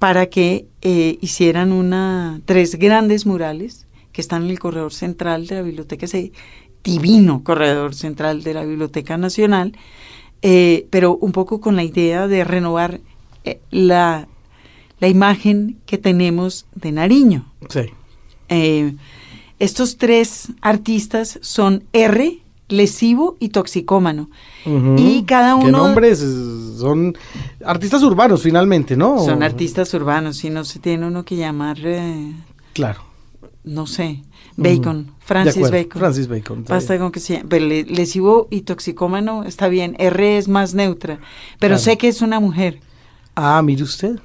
[0.00, 5.56] Para que eh, hicieran una tres grandes murales que están en el corredor central de
[5.56, 6.32] la biblioteca, ese
[6.82, 9.76] divino corredor central de la Biblioteca Nacional,
[10.40, 13.00] eh, pero un poco con la idea de renovar
[13.44, 14.26] eh, la,
[15.00, 17.52] la imagen que tenemos de Nariño.
[17.68, 17.92] Sí.
[19.58, 22.38] Estos tres artistas son R,
[22.70, 24.30] lesivo y toxicómano.
[24.96, 26.22] Y cada ¿Qué uno- nombres?
[26.22, 27.14] eh, Son
[27.64, 29.18] artistas urbanos, finalmente, ¿no?
[29.22, 32.32] Son artistas urbanos y no se tiene uno que llamar, eh,
[32.72, 33.00] Claro.
[33.64, 34.22] no sé,
[34.56, 36.00] Bacon, Francis acuerdo, Bacon.
[36.00, 36.64] Francis Bacon.
[36.66, 41.18] Basta con que sea, pero le- lesivo y toxicómano está bien, R es más neutra,
[41.58, 41.78] pero Claro.
[41.82, 42.80] sé que es una mujer.
[43.34, 44.18] Ah, mire usted.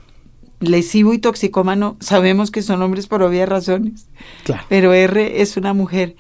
[0.62, 4.08] Lesivo y toxicómano sabemos que son hombres por obvias razones,
[4.45, 4.63] Claro.
[4.69, 6.15] pero R es una mujer.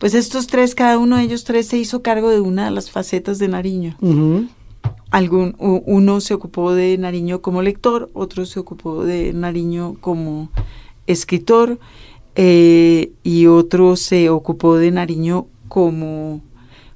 [0.00, 2.90] Pues estos tres, cada uno de ellos tres se hizo cargo de una de las
[2.90, 3.96] facetas de Nariño.
[4.00, 4.46] Ujú.
[5.10, 10.50] Algún, u- uno se ocupó de Nariño como lector, otro se ocupó de Nariño como
[11.06, 11.78] escritor
[12.34, 16.40] eh, y otro se ocupó de Nariño como,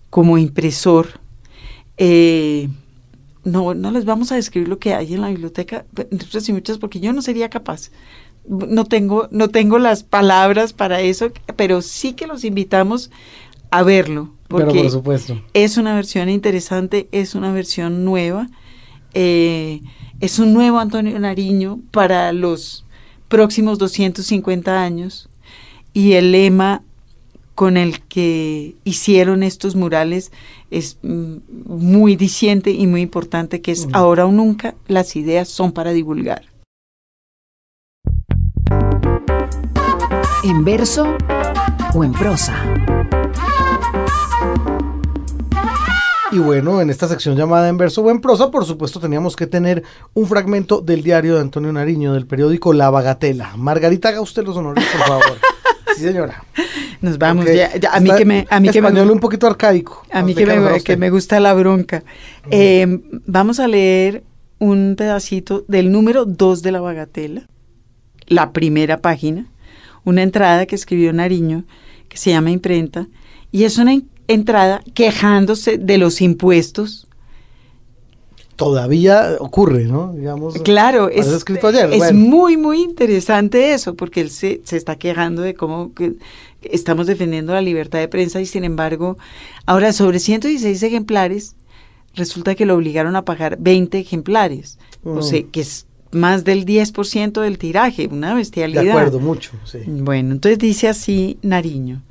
[0.08, 1.20] como impresor.
[1.98, 2.68] Eh,
[3.44, 6.54] no, no les vamos a describir lo que hay en la biblioteca, entre otras y
[6.54, 7.90] muchas, porque yo no sería capaz.
[8.46, 13.11] No tengo, no tengo las palabras para eso, pero sí que los invitamos
[13.70, 14.30] a verlo.
[14.48, 15.40] Pero Porque por supuesto.
[15.54, 18.48] es una versión interesante, es una versión nueva,
[19.14, 19.80] eh,
[20.20, 22.85] es un nuevo Antonio Nariño para los
[23.28, 25.28] próximos 250 años
[25.92, 26.83] y el lema
[27.54, 30.33] con el que hicieron estos murales
[30.70, 35.72] es mm, muy diciente y muy importante que es ahora o nunca las ideas son
[35.72, 36.42] para divulgar.
[40.44, 41.16] ¿En verso
[41.94, 42.54] o en prosa?
[46.33, 49.46] Y bueno, en esta sección llamada En verso o en prosa, por supuesto, teníamos que
[49.46, 53.52] tener un fragmento del diario de Antonio Nariño, del periódico La Bagatela.
[53.57, 55.38] Margarita, haga usted los honores, por favor.
[55.96, 56.44] Sí, señora.
[57.00, 59.20] Nos vamos, ya- ya, a mí está que me, a mí que me español un
[59.20, 60.04] poquito arcaico.
[60.11, 62.02] A mí ¿De que me, que me gusta la bronca.
[62.50, 64.24] Eh, vamos a leer
[64.59, 67.46] un pedacito del número 2 de la bagatela,
[68.26, 69.46] la primera página,
[70.04, 71.64] una entrada que escribió Nariño,
[72.08, 73.08] que se llama Imprenta,
[73.52, 77.06] y es una en- entrada quejándose de los impuestos.
[78.56, 80.12] Todavía ocurre, ¿no?
[80.12, 80.54] Digamos.
[80.62, 81.90] Claro, es, parece escrito ayer.
[81.92, 82.18] es bueno.
[82.20, 86.12] muy, muy interesante eso, porque él se, se está quejando de cómo que
[86.62, 89.18] estamos defendiendo la libertad de prensa y sin embargo,
[89.66, 91.56] ahora sobre 116 ejemplares,
[92.14, 95.22] resulta que lo obligaron a pagar 20 ejemplares, o Mm.
[95.22, 98.83] sea, que es más del 10% del tiraje, una bestialidad.
[98.83, 99.79] De acuerdo, mucho, sí.
[99.87, 102.03] Bueno, entonces dice así Nariño.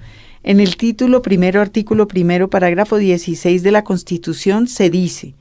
[0.43, 5.35] En el título primero, artículo primero, parágrafo 16 de la Constitución se dice,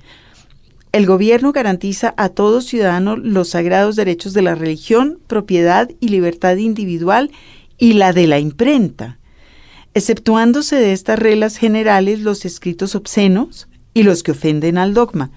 [0.92, 6.56] el gobierno garantiza a todo ciudadano los sagrados derechos de la religión, propiedad y libertad
[6.56, 7.30] individual
[7.78, 9.18] y la de la imprenta,
[9.94, 15.30] exceptuándose de estas reglas generales los escritos obscenos y los que ofenden al dogma,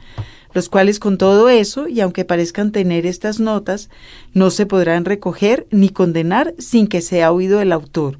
[0.56, 3.89] los cuales con todo eso, y aunque parezcan tener estas notas,
[4.34, 8.20] no se podrán recoger ni condenar sin que sea oído el autor.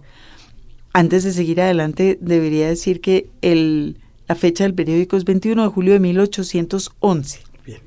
[0.91, 5.69] Antes de seguir adelante, debería decir que el, la fecha del periódico es 21 de
[5.69, 7.39] julio de 1811.
[7.65, 7.80] Bien.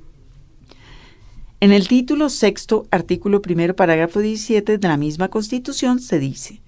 [1.61, 6.63] En el título sexto, artículo primero, parágrafo 17 de la misma Constitución se dice,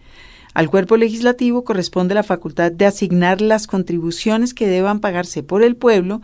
[0.53, 5.77] al cuerpo legislativo corresponde la facultad de asignar las contribuciones que deban pagarse por el
[5.77, 6.21] pueblo,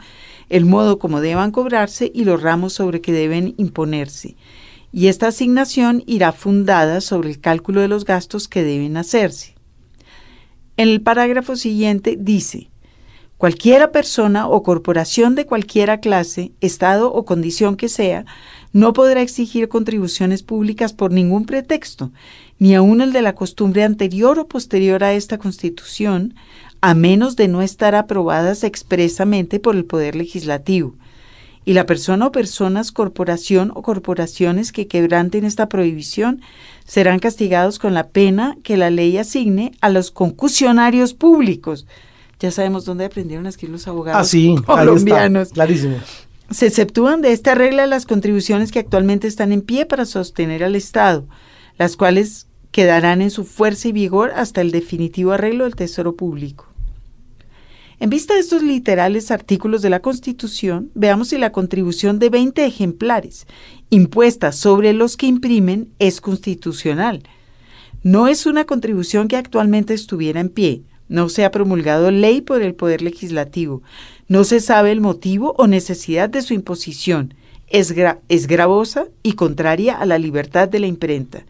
[0.49, 4.37] el modo como deban cobrarse y los ramos sobre que deben imponerse.
[4.93, 9.55] Y esta asignación irá fundada sobre el cálculo de los gastos que deben hacerse.
[10.77, 12.71] En el parágrafo siguiente dice,
[13.39, 18.25] Cualquiera persona o corporación de cualquiera clase, estado o condición que sea,
[18.73, 22.13] no podrá exigir contribuciones públicas por ningún pretexto,
[22.59, 26.35] ni aun el de la costumbre anterior o posterior a esta Constitución,
[26.81, 30.95] a menos de no estar aprobadas expresamente por el Poder Legislativo.
[31.65, 36.41] Y la persona o personas, corporación o corporaciones que quebranten esta prohibición
[36.85, 41.87] serán castigados con la pena que la ley asigne a los concusionarios públicos.
[42.39, 45.49] Ya sabemos dónde aprendieron a escribir los abogados Ah, sí, ahí colombianos.
[45.49, 45.97] está, clarísimo.
[46.51, 50.77] Se exceptúan de esta regla las contribuciones que actualmente están en pie para sostener al
[50.77, 51.27] Estado,
[51.79, 52.46] las cuales
[52.77, 56.67] quedarán en su fuerza y vigor hasta el definitivo arreglo del Tesoro Público.
[58.01, 62.67] En vista de estos literales artículos de la Constitución, veamos si la contribución de 20
[62.67, 63.47] ejemplares
[63.89, 67.23] impuesta sobre los que imprimen es constitucional.
[68.03, 70.83] No es una contribución que actualmente estuviera en pie.
[71.09, 73.81] No se ha promulgado ley por el Poder Legislativo.
[74.29, 77.33] No se sabe el motivo o necesidad de su imposición.
[77.69, 77.95] Es,
[78.29, 81.47] es gravosa y contraria a la libertad de la imprenta.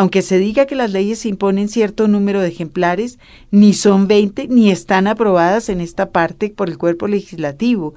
[0.00, 3.18] Aunque se diga que las leyes imponen cierto número de ejemplares,
[3.50, 7.92] ni son 20 ni están aprobadas en esta parte por el cuerpo legislativo,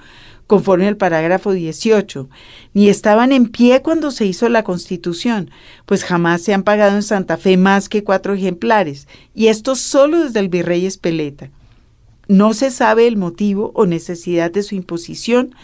[0.46, 2.28] conforme al parágrafo 18,
[2.74, 5.50] ni estaban en pie cuando se hizo la Constitución,
[5.86, 10.26] pues jamás se han pagado en Santa Fe más que cuatro ejemplares, y esto solo
[10.26, 11.52] desde el virrey Espeleta.
[12.28, 15.56] No se sabe el motivo o necesidad de su imposición,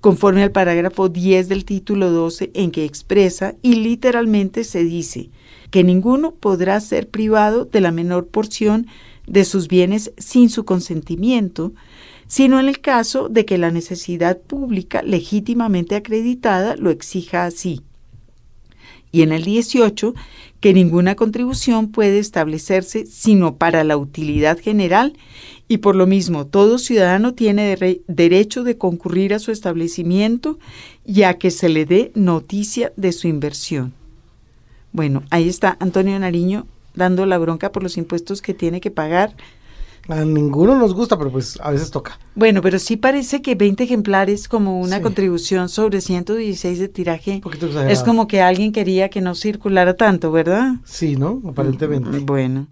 [0.00, 5.30] conforme al parágrafo 10 del título 12 en que expresa y literalmente se dice
[5.70, 8.86] que ninguno podrá ser privado de la menor porción
[9.26, 11.72] de sus bienes sin su consentimiento,
[12.26, 17.82] sino en el caso de que la necesidad pública legítimamente acreditada lo exija así.
[19.10, 20.14] Y en el 18,
[20.60, 25.16] que ninguna contribución puede establecerse sino para la utilidad general
[25.66, 30.58] y por lo mismo todo ciudadano tiene dere- derecho de concurrir a su establecimiento
[31.06, 33.94] y a que se le dé noticia de su inversión.
[34.92, 39.34] Bueno, ahí está Antonio Nariño dando la bronca por los impuestos que tiene que pagar.
[40.08, 42.18] A ninguno nos gusta, pero pues a veces toca.
[42.34, 45.02] Bueno, pero sí parece que 20 ejemplares como una Sí.
[45.02, 47.42] contribución sobre 116 de tiraje
[47.88, 50.76] es como que alguien quería que no circulara tanto, ¿verdad?
[50.84, 51.42] Sí, ¿no?
[51.46, 52.20] Aparentemente.
[52.20, 52.68] Bueno.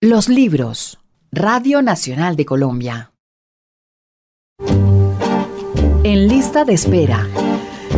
[0.00, 0.98] Los libros.
[1.30, 3.12] Radio Nacional de Colombia.
[6.02, 7.26] En lista de espera.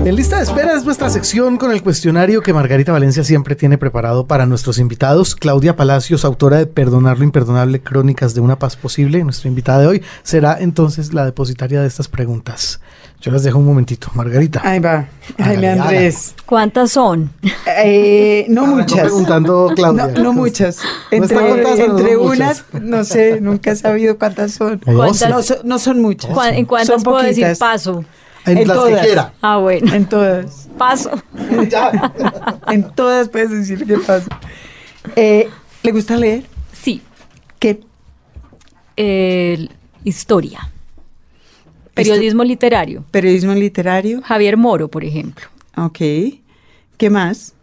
[0.03, 3.77] En lista de espera es nuestra sección con el cuestionario que Margarita Valencia siempre tiene
[3.77, 5.37] preparado para nuestros invitados.
[5.37, 9.87] Claudia Palacios, autora de Perdonar lo Imperdonable, Crónicas de una Paz Posible, nuestra invitada de
[9.87, 12.81] hoy, será entonces la depositaria de estas preguntas.
[13.21, 14.09] Yo las dejo un momentito.
[14.15, 14.63] Margarita.
[14.65, 15.07] Ahí va.
[15.39, 16.35] Jaime Andrés.
[16.47, 17.31] ¿Cuántas son?
[17.85, 19.01] Eh, no muchas.
[19.01, 20.07] preguntando Claudia.
[20.09, 20.79] No, no muchas.
[21.13, 22.83] No está Entre, contadas, pero entre no unas, muchas.
[22.89, 24.81] no sé, nunca he sabido cuántas son.
[24.87, 25.29] Doce.
[25.29, 26.31] No, son- no son muchas.
[26.33, 28.03] ¿Cuá- ¿En cuántas Son puedo decir paso?
[28.47, 29.07] En, en las que todas.
[29.07, 29.33] quiera.
[29.43, 29.93] Ah, bueno.
[29.95, 30.69] En todas.
[30.79, 31.11] Paso.
[31.69, 32.13] Ya.
[32.69, 34.29] En todas puedes decir qué pasa.
[35.17, 35.49] Eh,
[35.83, 36.45] ¿Le gusta leer?
[36.73, 37.03] Sí.
[37.59, 37.81] ¿Qué?
[40.05, 40.71] Historia.
[41.95, 43.05] Periodismo literario.
[43.11, 44.23] Periodismo literario.
[44.23, 45.47] Javier Moro, por ejemplo.
[45.77, 45.99] Ok.
[46.97, 47.55] ¿Qué más?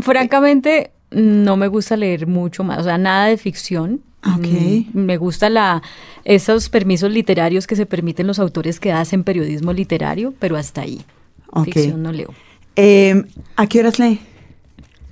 [0.00, 4.00] Francamente, no me gusta leer mucho más, o sea, nada de ficción.
[4.24, 4.46] Ok.
[4.92, 5.82] Mm, Me gusta la
[6.24, 11.02] esos permisos literarios que se permiten los autores que hacen periodismo literario, pero hasta ahí.
[11.50, 11.64] Ok.
[11.64, 12.32] Ficción no leo.
[12.76, 13.24] Eh,
[13.56, 14.20] ¿A qué horas lee?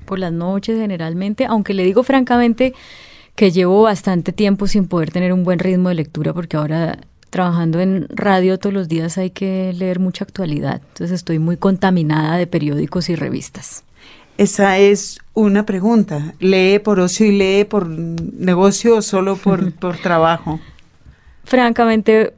[0.04, 2.74] Por las noches generalmente, aunque le digo francamente
[3.34, 6.98] que llevo bastante tiempo sin poder tener un buen ritmo de lectura porque ahora
[7.30, 10.82] trabajando en radio todos los días hay que leer mucha actualidad.
[10.88, 13.84] Entonces estoy muy contaminada de periódicos y revistas.
[14.40, 16.32] Esa es una pregunta.
[16.40, 20.58] ¿Lee por ocio y lee por negocio o solo por, por trabajo?
[21.44, 22.32] Francamente,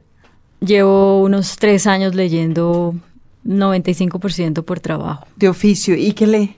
[0.59, 2.93] llevo unos tres años leyendo
[3.47, 5.25] 95% por trabajo.
[5.37, 5.95] De oficio.
[5.95, 6.55] ¿Y qué lee?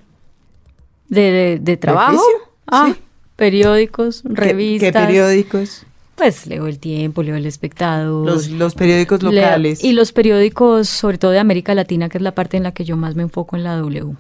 [1.09, 2.15] ¿De, de, de trabajo?
[2.15, 2.37] oficio?
[2.65, 3.01] Ah, Sí.
[3.35, 4.91] periódicos, ¿Qué- revistas.
[4.93, 5.85] ¿Qué, periódicos?
[6.15, 8.25] Pues leo El Tiempo, leo El Espectador.
[8.25, 9.83] Los, los periódicos leo- locales.
[9.83, 12.83] y los periódicos, sobre todo de América Latina, que es la parte en la que
[12.85, 14.15] yo más me enfoco en la W.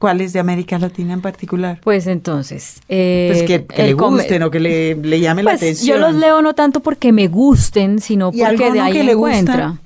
[0.00, 1.78] ¿Cuáles de América Latina en particular?
[1.84, 2.80] Pues entonces...
[2.88, 5.98] eh, Pues que, que le gusten o que le, le llame la Pues atención.
[5.98, 9.14] yo los leo no tanto porque me gusten, sino ¿Y porque de ahí que le
[9.14, 9.38] gusta?
[9.38, 9.76] encuentra.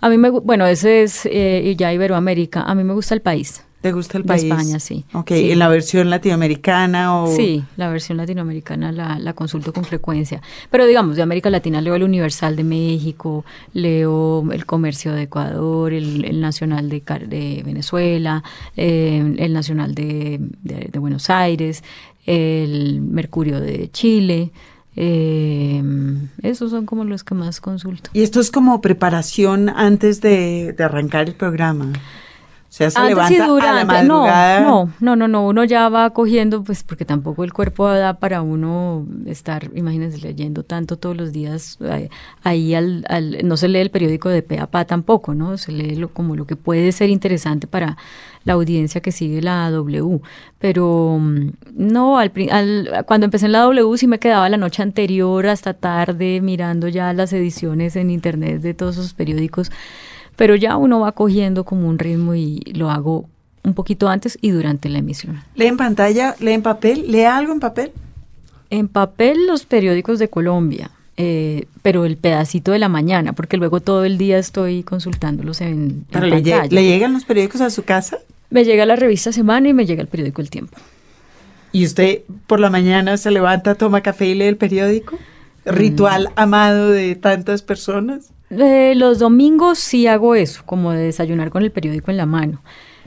[0.00, 2.62] A mí me, bueno, ese es eh, ya Iberoamérica.
[2.62, 3.62] A mí me gusta el país.
[3.80, 4.42] ¿Te gusta el de país?
[4.44, 5.04] España, sí.
[5.12, 5.52] Ok, Sí.
[5.52, 7.28] ¿en la versión latinoamericana o...?
[7.34, 10.42] Sí, la versión latinoamericana la, la consulto con frecuencia.
[10.70, 15.92] Pero digamos, de América Latina leo el Universal de México, leo el Comercio de Ecuador,
[15.92, 18.42] el, el Nacional de, de Venezuela,
[18.76, 21.84] eh, el Nacional de, de- de Buenos Aires,
[22.26, 24.50] el Mercurio de Chile.
[24.96, 25.82] eh,
[26.42, 28.10] esos son como los que más consulto.
[28.12, 31.92] Y esto es como preparación antes de, de arrancar el programa.
[32.68, 34.60] O sea, se Antes y levanta a la durante, madrugada.
[34.60, 38.18] no, no, no, no, no, uno ya va cogiendo, pues porque tampoco el cuerpo da
[38.18, 42.10] para uno estar, imagínense, leyendo tanto todos los días, eh,
[42.44, 45.56] ahí al, al- no se lee el periódico de pe a pa tampoco, ¿no?
[45.56, 47.96] Se lee lo, como lo que puede ser interesante para
[48.44, 50.20] la audiencia que sigue la W,
[50.58, 54.82] pero mm, no, al, al- cuando empecé en la W sí me quedaba la noche
[54.82, 59.70] anterior hasta tarde mirando ya las ediciones en internet de todos esos periódicos,
[60.38, 63.28] pero ya uno va cogiendo como un ritmo y lo hago
[63.64, 65.42] un poquito antes y durante la emisión.
[65.56, 67.90] Lee en pantalla, lee en papel, lee algo en papel.
[68.70, 73.80] En papel los periódicos de Colombia, eh, pero el pedacito de la mañana, porque luego
[73.80, 76.66] todo el día estoy consultándolos en, en Pero le, pantalla.
[76.70, 78.18] ¿le llegan los periódicos a su casa?
[78.48, 80.78] Me llega la revista Semana y me llega el periódico El Tiempo.
[81.72, 85.18] ¿Y usted por la mañana se levanta, toma café y lee el periódico?
[85.64, 88.30] ¿Ritual amado de tantas personas?
[88.50, 92.62] Eh, los domingos sí hago eso, como de desayunar con el periódico en la mano.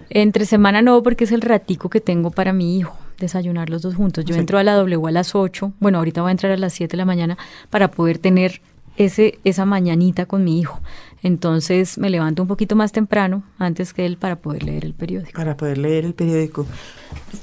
[0.09, 3.95] Entre semana no, porque es el ratico que tengo para mi hijo, desayunar los dos
[3.95, 4.25] juntos.
[4.25, 4.39] Yo Sí.
[4.39, 6.91] entro a la W a las 8, bueno, ahorita voy a entrar a las 7
[6.91, 7.37] de la mañana
[7.69, 8.61] para poder tener
[8.97, 10.81] ese, esa mañanita con mi hijo.
[11.23, 15.31] Entonces me levanto un poquito más temprano, antes que él, para poder leer el periódico.
[15.33, 16.65] Para poder leer el periódico.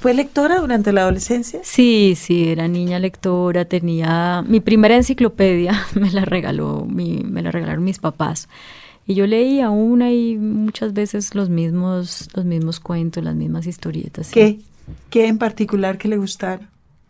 [0.01, 1.61] ¿Fue lectora durante la adolescencia?
[1.63, 7.51] Sí, sí, era niña lectora, tenía mi primera enciclopedia, me la regaló, mi, me la
[7.51, 8.49] regalaron mis papás.
[9.07, 14.31] Y yo leía una y muchas veces los mismos, los mismos cuentos, las mismas historietas.
[14.31, 14.61] ¿Qué?
[15.09, 16.69] ¿Qué en particular que le gustara?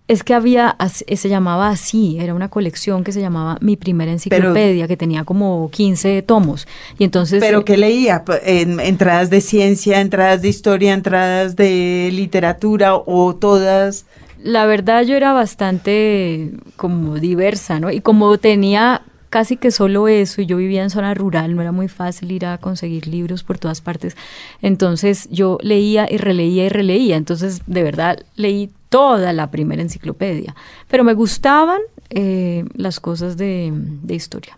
[0.08, 4.10] Es que había, eh, se llamaba así, era una colección que se llamaba Mi Primera
[4.10, 6.66] Enciclopedia, que tenía como 15 tomos.
[6.98, 7.40] Y entonces...
[7.40, 8.24] ¿Pero eh, qué leía?
[8.42, 14.06] ¿Entradas de ciencia, entradas de historia, entradas de literatura o todas?
[14.42, 17.90] La verdad yo era bastante como diversa, ¿no?
[17.90, 21.72] Y como tenía casi que solo eso, y yo vivía en zona rural, no era
[21.72, 24.16] muy fácil ir a conseguir libros por todas partes.
[24.62, 27.16] Entonces yo leía y releía y releía.
[27.16, 30.54] Entonces, de verdad, leí toda la primera enciclopedia.
[30.88, 34.56] Pero me gustaban eh, las cosas de, de historia.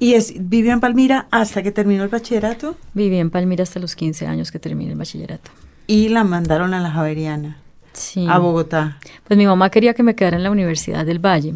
[0.00, 2.76] ¿Y es, vivió en Palmira hasta que terminó el bachillerato?
[2.94, 5.50] Viví en Palmira hasta los 15 años que terminé el bachillerato.
[5.88, 7.58] Y la mandaron a la Javeriana,
[7.94, 8.26] Sí.
[8.28, 11.54] a Bogotá, Pues mi mamá quería que me quedara en la Universidad del Valle,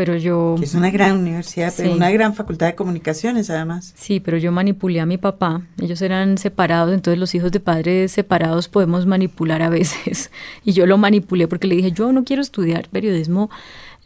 [0.00, 0.54] pero yo...
[0.58, 3.92] que es una gran universidad, pero una gran facultad de comunicaciones además.
[3.98, 5.60] Sí, pero yo manipulé a mi papá.
[5.78, 10.30] Ellos eran separados, entonces los hijos de padres separados podemos manipular a veces.
[10.64, 13.50] Y yo lo manipulé porque le dije, yo no quiero estudiar periodismo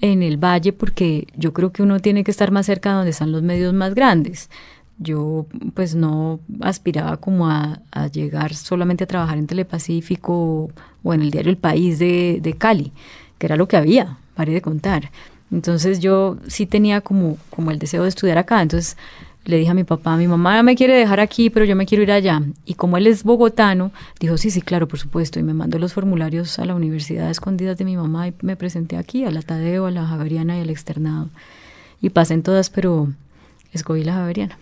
[0.01, 3.11] en el valle porque yo creo que uno tiene que estar más cerca de donde
[3.13, 4.51] están los medios más grandes.
[4.99, 10.73] Yo pues no aspiraba como a, a llegar solamente a trabajar en Telepacífico
[11.05, 12.91] o en el diario El País de, de Cali,
[13.39, 15.13] que era lo que había, paré de contar.
[15.51, 18.63] Entonces yo sí tenía como, como el deseo de estudiar acá.
[18.63, 18.97] Entonces
[19.45, 22.03] le dije a mi papá, mi mamá me quiere dejar aquí, pero yo me quiero
[22.03, 22.43] ir allá.
[22.65, 25.39] Y como él es bogotano, dijo, sí, sí, claro, por supuesto.
[25.39, 28.57] Y me mandó los formularios a la universidad a escondidas de mi mamá y me
[28.57, 31.29] presenté aquí, a la Tadeo, a la Javeriana y al externado.
[32.01, 33.09] Y pasé en todas, pero
[33.73, 34.59] escogí la Javeriana.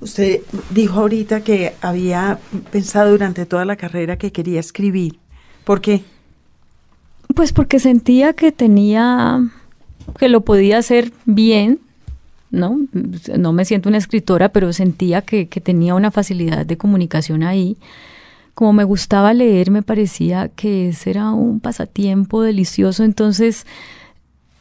[0.00, 2.38] Usted dijo ahorita que había
[2.72, 5.18] pensado durante toda la carrera que quería escribir.
[5.64, 6.04] ¿Por qué?
[7.34, 9.40] Pues porque sentía que tenía,
[10.18, 11.80] que lo podía hacer bien,
[12.50, 12.78] ¿no?
[13.36, 17.76] No me siento una escritora, pero sentía que, tenía una facilidad de comunicación ahí.
[18.54, 23.66] Como me gustaba leer, me parecía que era un pasatiempo delicioso, entonces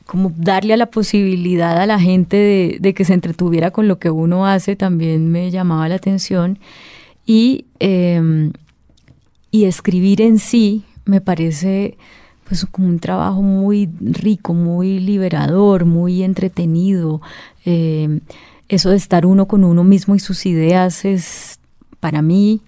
[0.05, 4.09] como darle a la posibilidad a la gente de, que se entretuviera con lo que
[4.09, 6.59] uno hace también me llamaba la atención
[7.25, 8.51] y, eh,
[9.49, 11.97] y escribir en sí me parece
[12.54, 17.20] pues como un trabajo muy rico, muy liberador, muy entretenido.
[17.66, 18.20] Eh,
[18.70, 21.60] eso de estar uno con uno mismo y sus ideas es
[21.99, 22.62] para mí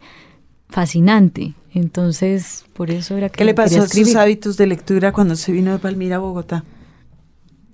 [0.70, 1.54] fascinante.
[1.72, 5.52] Entonces, por eso era que ¿Qué le pasó a sus hábitos de lectura cuando se
[5.52, 6.64] vino de Palmira a Bogotá?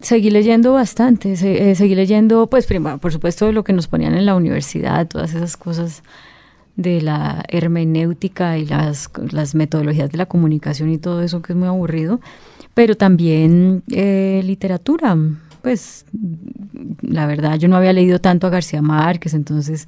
[0.01, 4.25] Seguí leyendo bastante, eh, seguí leyendo, pues, primero, por supuesto, lo que nos ponían en
[4.25, 6.03] la universidad, todas esas cosas
[6.81, 11.57] de la hermenéutica y las, las metodologías de la comunicación y todo eso que es
[11.57, 12.19] muy aburrido,
[12.73, 15.17] pero también eh, literatura,
[15.61, 16.05] pues,
[17.01, 19.87] la verdad, yo no había leído tanto a García Márquez, entonces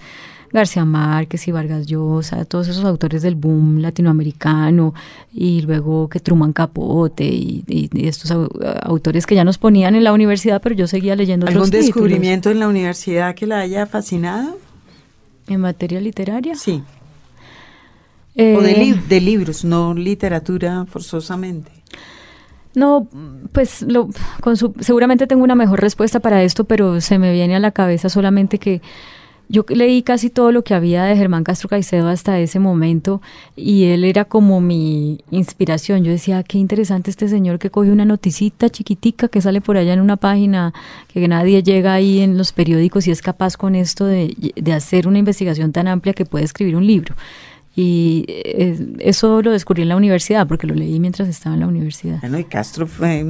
[0.51, 4.93] García Márquez y Vargas Llosa, todos esos autores del boom latinoamericano,
[5.33, 8.49] y luego que Truman Capote y, y- y estos au-
[8.83, 11.85] autores que ya nos ponían en la universidad, pero yo seguía leyendo ¿Algún títulos.
[11.87, 14.57] descubrimiento en la universidad que la haya fascinado?
[15.47, 16.55] En materia literaria.
[16.55, 16.83] Sí.
[18.35, 21.71] Eh, O de, li- de libros, no literatura forzosamente.
[22.75, 23.07] No,
[23.51, 24.09] pues lo,
[24.41, 27.69] con su- seguramente tengo una mejor respuesta para esto, pero se me viene a la
[27.71, 28.81] cabeza solamente que
[29.53, 33.21] yo leí casi todo lo que había de Germán Castro Caicedo hasta ese momento
[33.55, 36.03] y él era como mi inspiración.
[36.03, 39.77] Yo decía, "Ah, qué interesante este señor que coge una noticita chiquitica que sale por
[39.77, 40.73] allá en una página,
[41.07, 45.07] que nadie llega ahí en los periódicos y es capaz con esto de, de hacer
[45.07, 47.13] una investigación tan amplia que puede escribir un libro.
[47.75, 51.67] Y eh, eso lo descubrí en la universidad, porque lo leí mientras estaba en la
[51.67, 52.19] universidad.
[52.19, 53.25] Bueno, y Castro fue,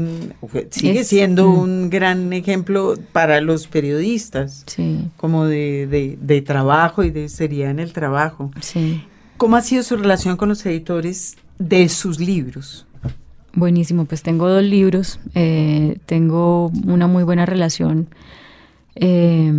[0.69, 1.59] sigue Es- siendo mm.
[1.59, 7.71] un gran ejemplo para los periodistas, Sí, como de, de, de trabajo y de seriedad
[7.71, 8.51] en el trabajo.
[8.59, 9.03] sí.
[9.37, 12.85] ¿Cómo ha sido su relación con los editores de sus libros?
[13.55, 18.07] Buenísimo, pues tengo dos libros, eh, tengo una muy buena relación
[18.95, 19.51] eh,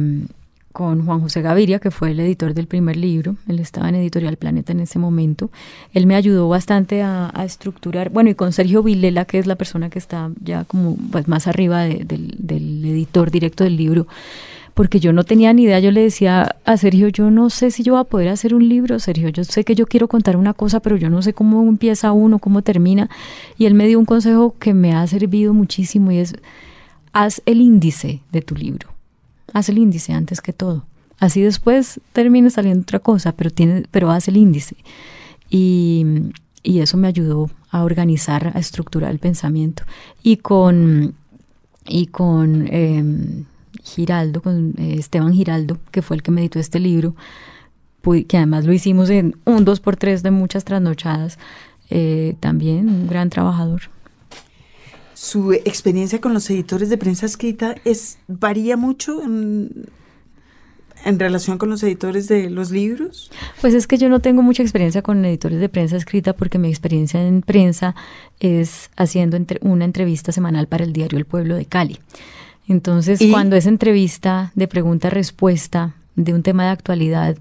[0.74, 3.36] con Juan José Gaviria, que fue el editor del primer libro.
[3.46, 5.52] Él estaba en Editorial Planeta en ese momento.
[5.92, 9.88] Él me ayudó bastante a, estructurar, bueno, y con Sergio Vilela, que es la persona
[9.88, 14.08] que está ya como pues, más arriba del, del editor directo del libro,
[14.74, 17.84] porque yo no tenía ni idea, yo le decía a Sergio, yo no sé si
[17.84, 20.54] yo voy a poder hacer un libro, Sergio, yo sé que yo quiero contar una
[20.54, 23.08] cosa, pero yo no sé cómo empieza uno, cómo termina.
[23.56, 26.34] Y él me dio un consejo que me ha servido muchísimo y es,
[27.12, 28.93] haz el índice de tu libro
[29.54, 30.84] haz el índice antes que todo.
[31.18, 34.76] Así después termina saliendo otra cosa, pero, tiene, pero haz el índice.
[35.48, 36.04] Y,
[36.62, 39.84] eso me ayudó a organizar, a estructurar el pensamiento.
[40.22, 41.14] Y con,
[41.86, 43.44] y con em,
[43.82, 47.14] Giraldo, con eh, Esteban Giraldo, que fue el que me editó este libro,
[48.28, 51.38] que además lo hicimos en un dos por tres de muchas trasnochadas,
[51.90, 53.93] eh, también un gran trabajador
[55.24, 59.88] su experiencia con los editores de prensa escrita es varía mucho en,
[61.18, 63.30] relación con los editores de los libros?
[63.62, 66.68] Pues es que yo no tengo mucha experiencia con editores de prensa escrita porque mi
[66.68, 67.94] experiencia en prensa
[68.38, 71.98] es haciendo una entrevista semanal para el diario El Pueblo de Cali.
[72.68, 77.38] Entonces, cuando es entrevista de pregunta-respuesta de un tema de actualidad,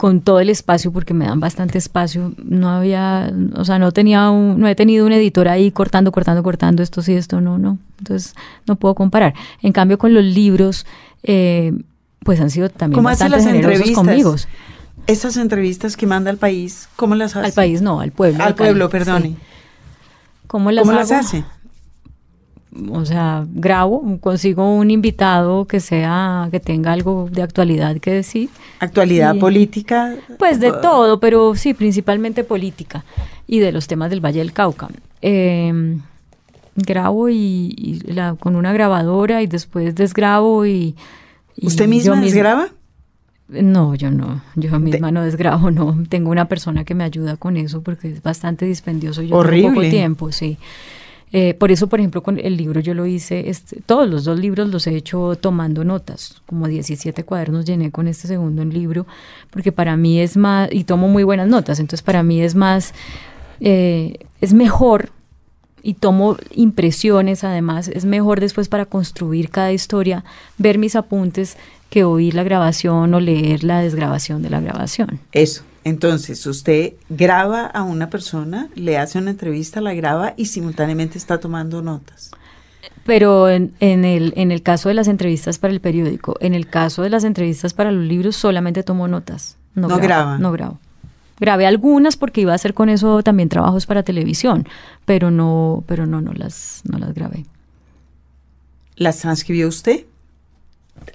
[0.00, 4.30] con todo el espacio, porque me dan bastante espacio, no había, o sea, no tenía
[4.30, 7.76] un, no he tenido un editor ahí cortando, cortando, cortando esto sí, esto no, no.
[7.98, 8.34] Entonces,
[8.66, 9.34] no puedo comparar.
[9.60, 10.86] En cambio, con los libros,
[11.22, 11.74] eh,
[12.20, 14.36] pues han sido también bastante generosos conmigo.
[15.06, 17.48] Esas entrevistas que manda al país, ¿cómo las hace?
[17.48, 18.42] Al país no, al pueblo.
[18.42, 19.36] Al pueblo, perdone.
[20.46, 21.44] ¿Cómo las, las hace?
[22.90, 28.48] O sea, grabo, consigo un invitado que sea, que tenga algo de actualidad que decir.
[28.78, 30.14] ¿Actualidad política?
[30.38, 33.04] Pues de todo, pero sí, principalmente política
[33.46, 34.88] y de los temas del Valle del Cauca.
[35.20, 36.00] Em,
[36.76, 38.00] grabo y,
[38.38, 40.94] con una grabadora y después desgrabo y...
[41.60, 42.68] ¿Usted misma desgraba?
[43.48, 46.04] No, yo no, yo misma no desgrabo, no.
[46.08, 49.80] Tengo una persona que me ayuda con eso porque es bastante dispendioso yo tengo poco
[49.82, 50.56] tiempo, sí.
[51.32, 53.50] Eh, por eso, por ejemplo, con el libro yo lo hice,
[53.86, 58.26] todos los dos libros los he hecho tomando notas, como 17 cuadernos llené con este
[58.26, 59.06] segundo libro,
[59.50, 62.94] porque para mí es más, y tomo muy buenas notas, entonces para mí es más,
[63.60, 65.10] eh, es mejor
[65.82, 70.24] y tomo impresiones además, es mejor después para construir cada historia,
[70.58, 71.56] ver mis apuntes
[71.90, 75.20] que oír la grabación o leer la desgrabación de la grabación.
[75.32, 75.62] Eso.
[75.84, 81.40] Entonces, usted graba a una persona, le hace una entrevista, la graba y simultáneamente está
[81.40, 82.30] tomando notas.
[83.04, 87.02] Pero en, el, en el caso de las entrevistas para el periódico, en el caso
[87.02, 89.56] de las entrevistas para los libros, solamente tomo notas.
[89.74, 90.38] No, graba.
[90.38, 90.78] No grabo.
[91.38, 94.68] Grabé algunas porque iba a hacer con eso también trabajos para televisión,
[95.06, 97.46] pero no, pero no, no las, no las grabé.
[98.96, 100.04] ¿Las transcribió usted?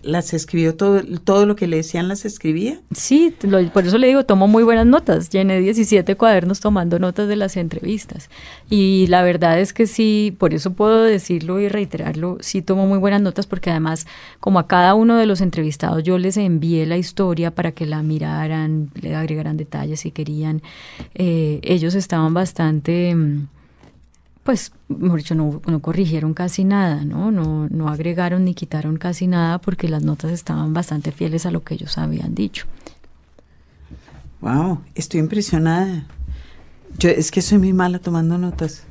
[0.02, 2.80] Las escribió todo, todo lo que le decían las escribía.
[2.92, 3.34] Sí,
[3.74, 5.30] por eso le digo, tomo muy buenas notas.
[5.30, 8.30] Llené 17 cuadernos tomando notas de las entrevistas.
[8.70, 13.00] Y la verdad es que sí, por eso puedo decirlo y reiterarlo, sí tomo muy
[13.00, 14.08] buenas notas porque además,
[14.40, 18.02] como a cada uno de los entrevistados yo les envié la historia para que la
[18.04, 20.62] miraran, le agregaran detalles si querían,
[21.14, 23.16] eh, ellos estaban bastante...
[24.46, 27.32] Pues, mejor dicho, no, no, corrigieron casi nada, ¿no?
[27.32, 27.68] ¿no?
[27.68, 31.74] No agregaron ni quitaron casi nada porque las notas estaban bastante fieles a lo que
[31.74, 32.68] ellos habían dicho.
[34.42, 36.06] Wow, estoy impresionada.
[37.00, 38.84] Yo es que soy muy mala tomando notas.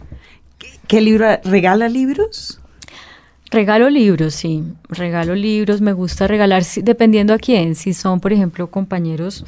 [0.88, 1.28] ¿Qué, libro?
[1.44, 2.60] ¿Regala libros?
[3.52, 4.64] Regalo libros, sí.
[4.88, 5.80] Regalo libros.
[5.80, 7.76] Me gusta regalar, dependiendo a quién.
[7.76, 9.44] Si son, por ejemplo, compañeros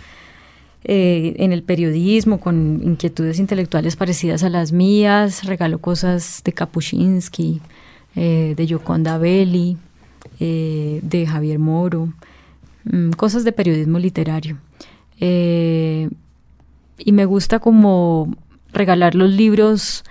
[0.88, 5.42] eh, en el periodismo, con inquietudes intelectuales parecidas a las mías.
[5.42, 7.60] Regalo cosas de Kapuscinski,
[8.14, 9.78] eh, de Yoconda Belli,
[10.38, 12.12] eh, de Javier Moro,
[12.84, 14.58] mm, cosas de periodismo literario.
[15.18, 18.34] y me gusta como
[18.72, 20.04] regalar los libros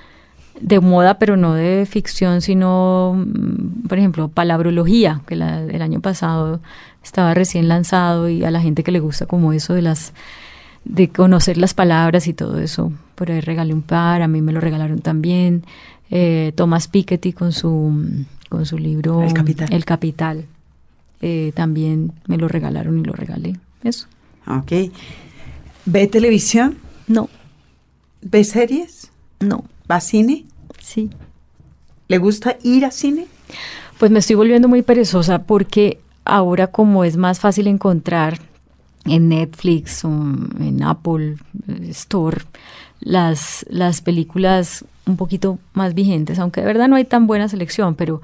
[0.59, 6.59] de moda, pero no de ficción, sino, mm, por ejemplo, palabrología, que el año pasado
[7.03, 10.13] estaba recién lanzado y a la gente que le gusta como eso de las
[10.85, 12.93] de conocer las palabras y todo eso.
[13.15, 15.63] Por ahí regalé un par, a mí me lo regalaron también.
[16.11, 19.73] Eh, Thomas Piketty con su, con su libro El Capital.
[19.73, 20.45] El Capital.
[21.21, 23.57] Eh, también me lo regalaron y lo regalé.
[23.83, 24.07] Eso.
[24.47, 24.91] Ok.
[25.85, 26.77] ¿Ve televisión?
[27.07, 27.29] No.
[28.21, 29.11] ¿Ve series?
[29.39, 29.65] No.
[29.89, 30.45] ¿Va a cine?
[30.79, 31.09] Sí.
[32.07, 33.27] ¿Le gusta ir a cine?
[33.97, 38.39] Pues me estoy volviendo muy perezosa porque ahora como es más fácil encontrar
[39.05, 41.37] en Netflix o en Apple
[41.89, 42.41] Store
[42.99, 47.95] las, las películas un poquito más vigentes, aunque de verdad no hay tan buena selección,
[47.95, 48.21] pero,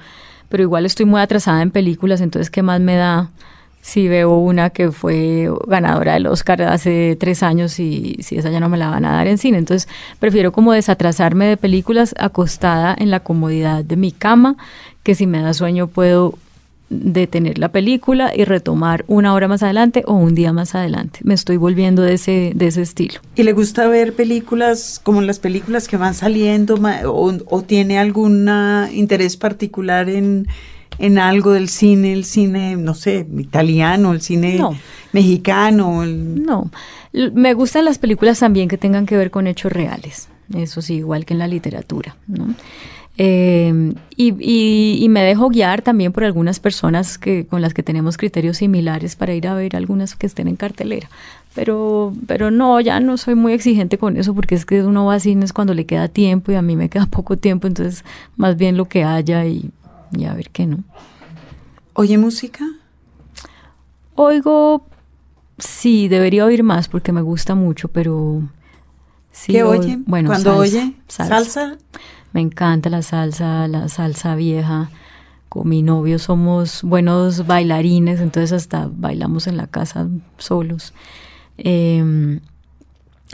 [0.49, 3.29] pero igual estoy muy atrasada en películas, entonces qué más me da
[3.81, 8.59] si veo una que fue ganadora del Oscar hace tres años y si esa ya
[8.59, 9.57] no me la van a dar en cine.
[9.57, 14.55] Entonces prefiero como desatrasarme de películas acostada en la comodidad de mi cama,
[15.01, 16.37] que si me da sueño puedo
[16.91, 21.19] detener la película y retomar una hora más adelante o un día más adelante.
[21.23, 23.21] Me estoy volviendo de ese, de ese estilo.
[23.35, 26.75] ¿Y le gusta ver películas como las películas que van saliendo
[27.05, 28.49] o, o tiene algún
[28.93, 30.47] interés particular en
[31.01, 34.59] en algo del cine, el cine, no sé, italiano, el cine
[35.11, 36.05] mexicano.
[36.05, 36.69] No,
[37.33, 41.25] me gustan las películas también que tengan que ver con hechos reales, eso sí, igual
[41.25, 42.53] que en la literatura, ¿no?
[43.17, 48.57] Eh, y, me dejo guiar también por algunas personas que, con las que tenemos criterios
[48.57, 51.09] similares para ir a ver algunas que estén en cartelera.
[51.53, 55.15] Pero, pero no, ya no soy muy exigente con eso porque es que uno va
[55.15, 58.05] a cines cuando le queda tiempo y a mí me queda poco tiempo, entonces
[58.37, 59.69] más bien lo que haya y
[60.17, 60.79] y a ver qué no.
[61.93, 62.65] ¿Oye música?
[64.15, 64.85] Oigo,
[65.57, 68.41] sí, debería oír más porque me gusta mucho, pero...
[69.31, 69.99] Sí, ¿Qué oye?
[70.05, 71.77] Bueno, Cuando oye salsa.
[72.33, 74.89] Me encanta la salsa, la salsa vieja.
[75.49, 80.07] Con mi novio somos buenos bailarines, entonces hasta bailamos en la casa
[80.37, 80.93] solos.
[81.57, 82.39] Em,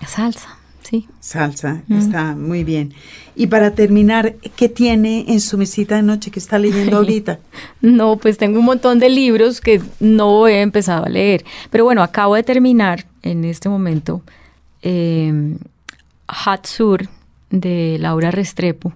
[0.08, 1.08] salsa, sí.
[1.20, 2.96] Salsa, está muy bien.
[3.36, 7.38] Y para terminar, ¿qué tiene en su mesita de noche que está leyendo ahorita?
[7.82, 11.46] no, pues tengo un montón de libros que no he empezado a leer.
[11.70, 14.24] Pero bueno, acabo de terminar en este momento
[14.82, 15.56] eh,
[16.28, 17.08] Hot Sur
[17.50, 18.94] de Laura Restrepo,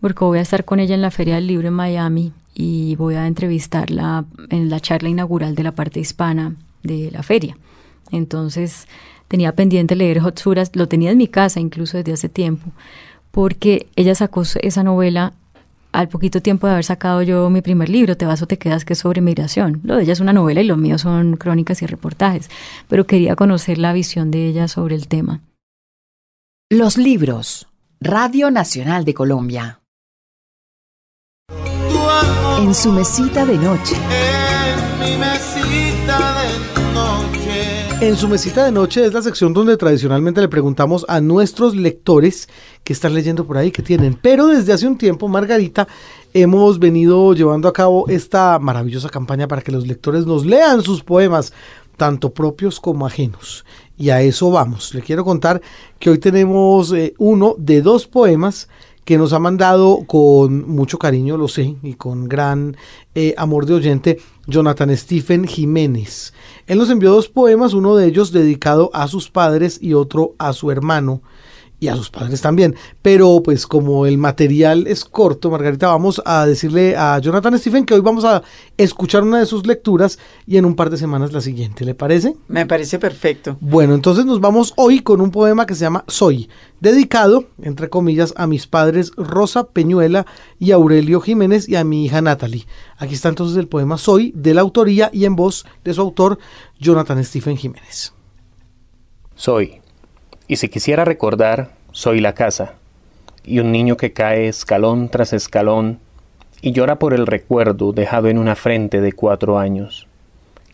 [0.00, 3.16] porque voy a estar con ella en la Feria del Libro en Miami y voy
[3.16, 7.56] a entrevistarla en la charla inaugural de la parte hispana de la feria.
[8.12, 8.86] Entonces,
[9.28, 12.70] tenía pendiente leer Hot Suras, lo tenía en mi casa incluso desde hace tiempo,
[13.30, 15.32] porque ella sacó esa novela
[15.90, 18.84] al poquito tiempo de haber sacado yo mi primer libro, Te vas o te quedas,
[18.84, 19.80] que es sobre migración.
[19.84, 22.50] Lo de ella es una novela y lo mío son crónicas y reportajes,
[22.88, 25.40] pero quería conocer la visión de ella sobre el tema.
[26.76, 27.68] Los libros.
[28.00, 29.80] Radio Nacional de Colombia.
[32.58, 33.94] En su mesita de noche.
[33.94, 36.64] En mi mesita de
[38.00, 42.48] en su mesita de noche es la sección donde tradicionalmente le preguntamos a nuestros lectores
[42.82, 44.18] qué están leyendo por ahí, qué tienen.
[44.20, 45.86] Pero desde hace un tiempo, Margarita,
[46.34, 51.04] hemos venido llevando a cabo esta maravillosa campaña para que los lectores nos lean sus
[51.04, 51.52] poemas,
[51.96, 53.64] tanto propios como ajenos.
[53.96, 54.94] Y a eso vamos.
[54.94, 55.62] Le quiero contar
[55.98, 58.68] que hoy tenemos eh, uno de dos poemas
[59.04, 62.76] que nos ha mandado con mucho cariño, lo sé, y con gran
[63.14, 66.32] eh, amor de oyente, Jonathan Stephen Jiménez.
[66.66, 70.54] Él nos envió dos poemas, uno de ellos dedicado a sus padres y otro a
[70.54, 71.20] su hermano
[71.80, 72.74] y a sus padres también.
[73.02, 77.94] Pero pues como el material es corto, Margarita, vamos a decirle a Jonathan Stephen que
[77.94, 78.42] hoy vamos a
[78.76, 81.84] escuchar una de sus lecturas y en un par de semanas la siguiente.
[81.84, 82.36] ¿Le parece?
[82.48, 83.56] Me parece perfecto.
[83.60, 86.48] Bueno, entonces nos vamos hoy con un poema que se llama Soy,
[86.80, 90.26] dedicado, entre comillas, a mis padres Rosa Peñuela
[90.58, 92.66] y Aurelio Jiménez y a mi hija Natalie.
[92.96, 96.38] Aquí está entonces el poema Soy, de la autoría y en voz de su autor,
[96.78, 98.12] Jonathan Stephen Jiménez.
[99.34, 99.83] Soy
[100.46, 102.74] y si quisiera recordar, soy la casa,
[103.44, 106.00] y un niño que cae escalón tras escalón
[106.60, 110.06] y llora por el recuerdo dejado en una frente de cuatro años,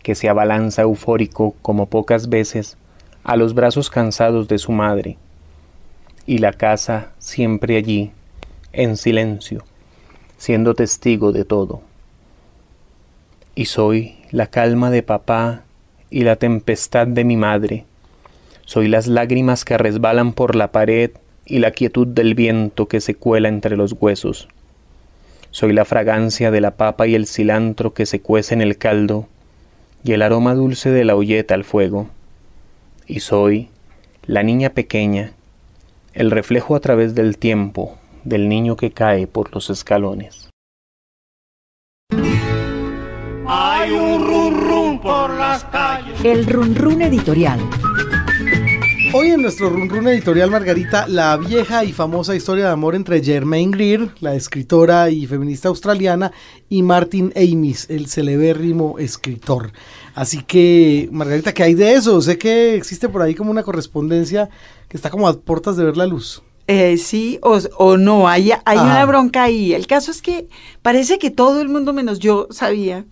[0.03, 2.77] que se abalanza eufórico como pocas veces
[3.23, 5.17] a los brazos cansados de su madre,
[6.25, 8.11] y la casa siempre allí,
[8.73, 9.63] en silencio,
[10.37, 11.81] siendo testigo de todo.
[13.53, 15.63] Y soy la calma de papá
[16.09, 17.85] y la tempestad de mi madre,
[18.71, 21.11] soy las lágrimas que resbalan por la pared
[21.45, 24.47] y la quietud del viento que se cuela entre los huesos.
[25.49, 29.27] Soy la fragancia de la papa y el cilantro que se cuece en el caldo
[30.05, 32.07] y el aroma dulce de la olleta al fuego.
[33.07, 33.67] Y soy
[34.25, 35.33] la niña pequeña,
[36.13, 40.49] el reflejo a través del tiempo del niño que cae por los escalones.
[43.45, 46.23] Hay un run run por las calles.
[46.23, 47.59] El run run editorial.
[49.13, 53.21] Hoy en nuestro Run Run editorial Margarita, la vieja y famosa historia de amor entre
[53.21, 56.31] Germaine Greer, la escritora y feminista australiana,
[56.69, 59.73] y Martin Amis, el celebérrimo escritor.
[60.15, 62.21] Así que, Margarita, ¿qué hay de eso?
[62.21, 64.49] Sé que existe por ahí como una correspondencia
[64.87, 66.41] que está como a puertas de ver la luz.
[66.67, 69.73] Eh, sí o, no, hay, hay una bronca ahí.
[69.73, 70.47] El caso es que
[70.81, 73.03] parece que todo el mundo menos yo sabía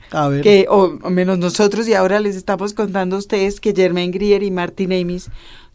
[0.43, 4.51] que, o, menos nosotros, y ahora les estamos contando a ustedes que Germaine Greer y
[4.51, 5.29] Martin Amis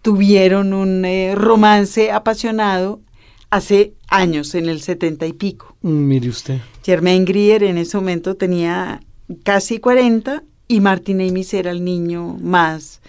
[0.04, 3.00] tuvieron un eh, romance apasionado
[3.48, 5.76] hace años, en el setenta y pico.
[5.80, 6.60] Mm, mire usted.
[6.84, 9.00] Germaine Grier en ese momento tenía
[9.44, 13.00] casi 40 y Martin Amis era el niño más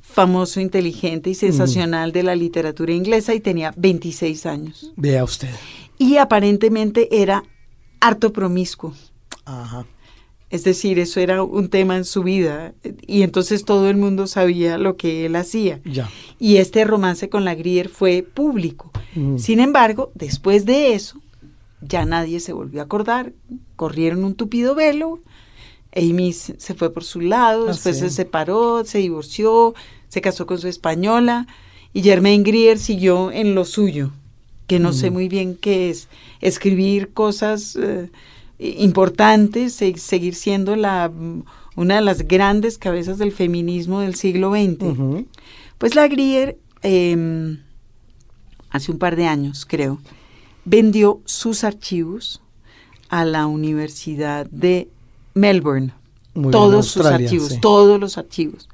[0.00, 4.92] famoso, inteligente y sensacional de la literatura inglesa y tenía 26 años.
[4.94, 5.50] Vea usted.
[5.98, 7.42] Y aparentemente era
[8.00, 8.94] harto promiscuo.
[9.44, 9.84] Ajá.
[10.54, 12.74] Es decir, eso era un tema en su vida
[13.06, 15.80] y entonces todo el mundo sabía lo que él hacía.
[15.84, 16.08] Ya.
[16.38, 18.92] Y este romance con la Grier fue público.
[19.16, 19.38] Mm.
[19.38, 21.20] Sin embargo, después de eso,
[21.80, 23.32] ya nadie se volvió a acordar.
[23.74, 25.18] Corrieron un tupido velo.
[25.96, 28.02] Amy se fue por su lado, Ah, después sí.
[28.02, 29.74] se separó, se divorció,
[30.08, 31.46] se casó con su española
[31.92, 34.12] y Germaine Grier siguió en lo suyo,
[34.68, 35.12] que no sé Mm.
[35.14, 36.06] muy bien qué es,
[36.40, 38.10] escribir cosas eh,
[38.58, 41.10] importantes, se- seguir siendo la
[41.76, 45.24] una de las grandes cabezas del feminismo del siglo XX.
[45.78, 47.56] Pues la Grier, eh,
[48.70, 49.98] hace un par de años, creo,
[50.64, 52.40] vendió sus archivos
[53.08, 54.88] a la Universidad de
[55.34, 55.92] Melbourne.
[56.34, 57.60] Muy bien, todos sus archivos, sí.
[57.60, 58.68] todos los archivos.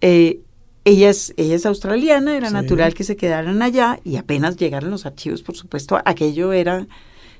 [0.00, 0.40] Eh,
[0.84, 2.54] ella, es, ella es australiana, era Sí.
[2.54, 6.86] natural que se quedaran allá y apenas llegaron los archivos, por supuesto, aquello era...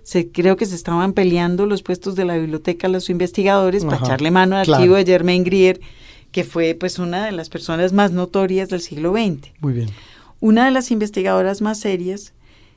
[0.05, 4.31] Se, creo que se estaban peleando los puestos de la biblioteca los investigadores para echarle
[4.31, 4.83] mano al claro.
[4.83, 5.81] archivo de Germaine Grier,
[6.31, 9.51] que fue pues una de las personas más notorias del siglo XX.
[9.61, 9.89] Muy bien.
[10.41, 12.35] Una de las investigadoras más serias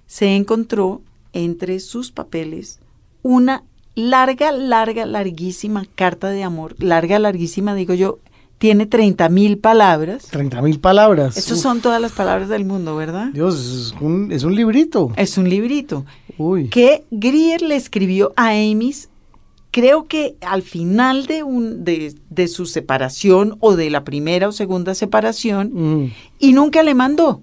[0.08, 1.02] se encontró
[1.34, 2.80] entre sus papeles
[3.24, 3.64] una
[3.94, 6.76] larga, larga, larguísima carta de amor.
[6.82, 8.20] Larga, larguísima, digo yo,
[8.58, 10.26] tiene 30 mil palabras.
[10.32, 11.38] 30 mil palabras.
[11.38, 13.28] Esas Uf, son todas las palabras del mundo, ¿verdad?
[13.34, 15.12] Dios, es un, es un librito.
[15.16, 16.05] Es un librito
[16.38, 16.70] Uy.
[16.70, 19.10] que Grier le escribió a Amis,
[19.72, 24.51] creo que al final de, un, de, de su separación o de la primera o
[24.51, 26.12] segunda separación, Mm.
[26.39, 27.41] y nunca le mandó.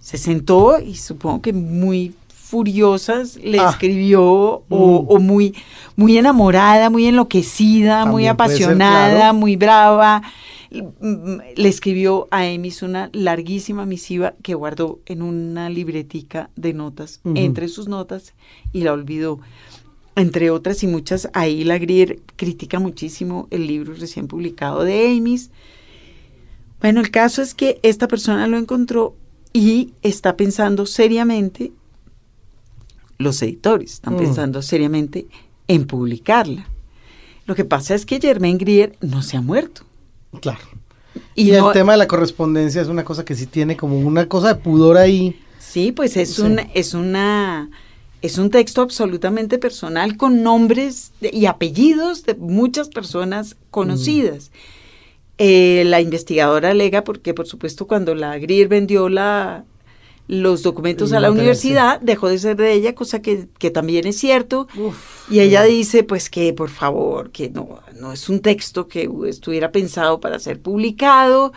[0.00, 2.14] Se sentó y supongo que muy
[2.50, 3.70] furiosas le Ah.
[3.70, 5.06] escribió o, Mm.
[5.08, 5.54] o muy,
[5.96, 9.34] muy enamorada, muy enloquecida, muy ser, apasionada, claro.
[9.34, 10.22] muy brava.
[10.70, 17.68] Le escribió a Emis una larguísima misiva que guardó en una libretica de notas, entre
[17.68, 18.34] sus notas,
[18.72, 19.40] y la olvidó.
[20.16, 25.50] Entre otras y muchas, ahí la Grier critica muchísimo el libro recién publicado de Amis.
[26.80, 29.14] Bueno, el caso es que esta persona lo encontró
[29.52, 31.72] y está pensando seriamente,
[33.20, 34.18] los editores están Mm.
[34.18, 35.26] pensando seriamente
[35.68, 36.66] en publicarla.
[37.46, 39.82] Lo que pasa es que Germaine Grier no se ha muerto.
[40.40, 40.60] Claro.
[41.34, 44.26] Y, no- el tema de la correspondencia es una cosa que sí tiene como una
[44.28, 45.38] cosa de pudor ahí.
[45.58, 46.42] Sí, pues es Sí.
[46.42, 47.70] un es una
[48.22, 54.50] es un texto absolutamente personal con nombres de- y apellidos de muchas personas conocidas.
[55.38, 59.64] Eh, la investigadora alega porque, por supuesto, cuando la Grier vendió la
[60.30, 64.16] los documentos a la universidad, dejó de ser de ella, cosa que, que también es
[64.16, 64.68] cierto.
[64.78, 65.28] Uf.
[65.28, 69.72] Y ella dice, pues que por favor, que no, no es un texto que estuviera
[69.72, 71.52] pensado para ser publicado.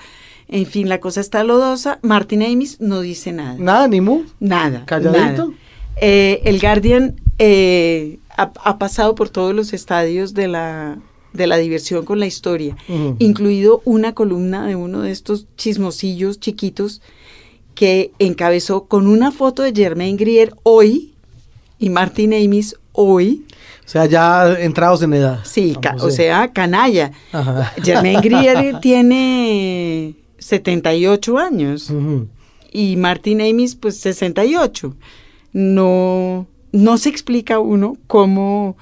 [0.47, 1.99] En fin, la cosa está lodosa.
[2.01, 3.55] Martin Amis no dice nada.
[3.59, 4.23] Nada, ni mu.
[4.39, 4.85] Nada.
[4.87, 5.19] Calladito.
[5.21, 5.47] nada.
[5.97, 10.97] Eh, el Guardian eh, ha, ha pasado por todos los estadios de la,
[11.33, 12.75] de la diversión con la historia,
[13.19, 17.03] incluido una columna de uno de estos chismosillos chiquitos
[17.75, 21.13] que encabezó con una foto de Germaine Grier hoy
[21.79, 23.45] y Martin Amis hoy.
[23.85, 25.39] O sea, ya entrados en edad.
[25.43, 27.11] Sí, o sea, canalla.
[27.31, 27.73] Ajá.
[27.83, 32.27] Germaine Grier tiene 78 años Ujú.
[32.71, 34.95] y Martin Amis pues 68.
[35.51, 38.77] No, no se explica uno cómo,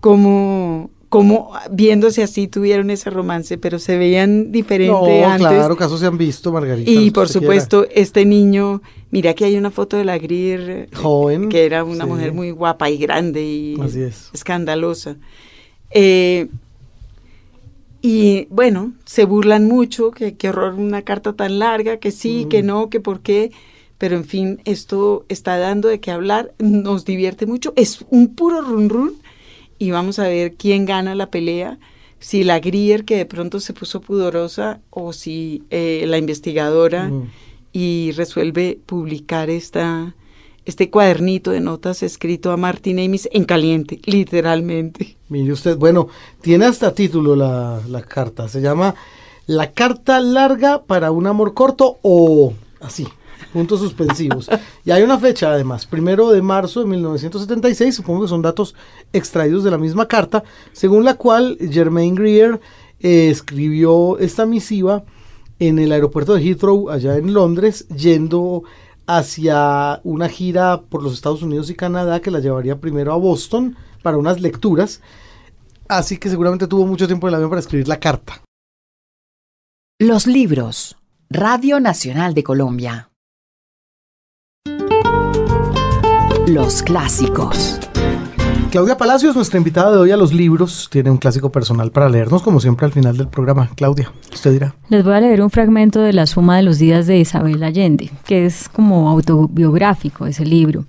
[0.00, 5.46] cómo, cómo viéndose así tuvieron ese romance, pero se veían diferente No, antes.
[5.46, 6.90] claro, casos se han visto, Margarita.
[6.90, 11.48] y por supuesto, este niño, mira que hay una foto de la Grier, eh, Joven,
[11.50, 12.10] que era una sí.
[12.10, 14.30] mujer muy guapa y grande y Así es.
[14.32, 15.16] escandalosa.
[15.90, 16.48] Eh,
[18.00, 22.62] y bueno, se burlan mucho, que qué horror una carta tan larga, que sí, que
[22.62, 22.66] Mm.
[22.66, 23.52] no, que por qué.
[23.98, 28.60] Pero en fin, esto está dando de qué hablar, nos divierte mucho, es un puro
[28.62, 29.12] run run
[29.82, 31.76] y vamos a ver quién gana la pelea,
[32.20, 37.30] si la Grier que de pronto se puso pudorosa o si eh, la investigadora Mm.
[37.72, 40.14] y resuelve publicar esta,
[40.64, 45.16] este cuadernito de notas escrito a Martin Amis en caliente, literalmente.
[45.28, 46.06] Mire usted, bueno,
[46.40, 48.48] tiene hasta título la, la carta.
[48.48, 48.94] Se llama
[49.46, 53.08] La carta larga para un amor corto o así,
[53.52, 54.48] puntos suspensivos.
[54.84, 58.74] y hay una fecha además, primero de marzo de 1976, supongo que son datos
[59.12, 60.42] extraídos de la misma carta,
[60.72, 62.60] según la cual Germaine Greer
[63.00, 65.04] eh, escribió esta misiva
[65.58, 68.64] en el aeropuerto de Heathrow, allá en Londres, yendo
[69.06, 73.76] hacia una gira por los Estados Unidos y Canadá que la llevaría primero a Boston
[74.02, 75.00] para unas lecturas.
[75.88, 78.42] así que seguramente tuvo mucho tiempo en el avión para escribir la carta.
[79.98, 80.96] Los libros.
[81.30, 83.11] Radio Nacional de Colombia.
[86.48, 87.78] Los clásicos.
[88.72, 92.42] Claudia Palacios, nuestra invitada de hoy a los libros, tiene un clásico personal para leernos,
[92.42, 93.70] como siempre al final del programa.
[93.76, 94.74] Claudia, usted dirá.
[94.88, 98.10] Les voy a leer un fragmento de La Suma de los Días de Isabel Allende,
[98.24, 100.84] que es como autobiográfico ese libro.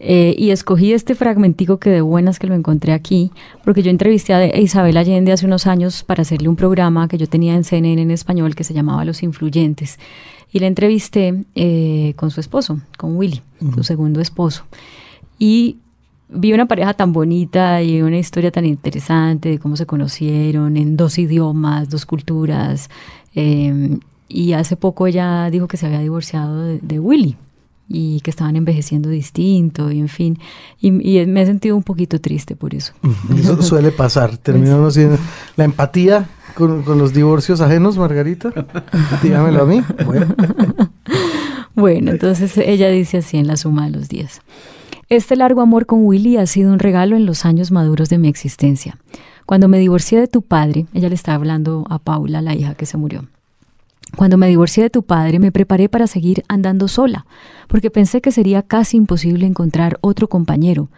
[0.00, 3.32] Eh, y escogí este fragmentico que de buenas que lo encontré aquí,
[3.64, 7.26] porque yo entrevisté a Isabel Allende hace unos años para hacerle un programa que yo
[7.26, 9.98] tenía en CNN en español que se llamaba Los Influyentes.
[10.52, 13.42] Y la entrevisté eh, con su esposo, con Willy,
[13.74, 14.64] su segundo esposo.
[15.38, 15.76] Y
[16.28, 20.96] vi una pareja tan bonita y una historia tan interesante de cómo se conocieron en
[20.96, 22.88] dos idiomas, dos culturas.
[23.34, 27.36] Em, y hace poco ella dijo que se había divorciado de, Willy
[27.88, 30.38] y que estaban envejeciendo distinto y en fin.
[30.80, 32.92] Y, me he sentido un poquito triste por eso.
[33.36, 34.36] Eso suele pasar.
[34.36, 35.18] Terminamos siendo
[35.56, 38.52] la empatía con, los divorcios ajenos, Margarita.
[39.22, 39.82] Dígamelo a mí.
[41.74, 42.10] Bueno.
[42.10, 44.40] entonces ella dice así en la suma de los días.
[45.08, 48.28] Este largo amor con Willy ha sido un regalo en los años maduros de mi
[48.28, 48.96] existencia.
[49.46, 52.86] Cuando me divorcié de tu padre, ella le estaba hablando a Paula, la hija que
[52.86, 53.24] se murió.
[54.16, 57.26] Cuando me divorcié de tu padre, me preparé para seguir andando sola,
[57.68, 60.88] porque pensé que sería casi imposible encontrar otro compañero.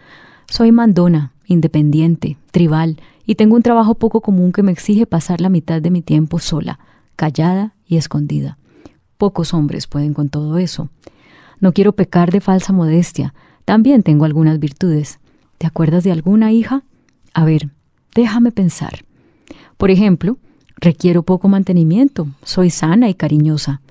[0.49, 5.49] Soy mandona, independiente, tribal, y tengo un trabajo poco común que me exige pasar la
[5.49, 6.79] mitad de mi tiempo sola,
[7.15, 8.57] callada y escondida.
[9.17, 10.89] Pocos hombres pueden con todo eso.
[11.59, 13.33] No quiero pecar de falsa modestia,
[13.65, 15.19] también tengo algunas virtudes.
[15.57, 16.83] ¿Te acuerdas de alguna, hija?
[17.33, 17.69] A ver,
[18.13, 19.05] déjame pensar.
[19.77, 20.37] Por ejemplo,
[20.75, 23.81] requiero poco mantenimiento, soy sana y cariñosa.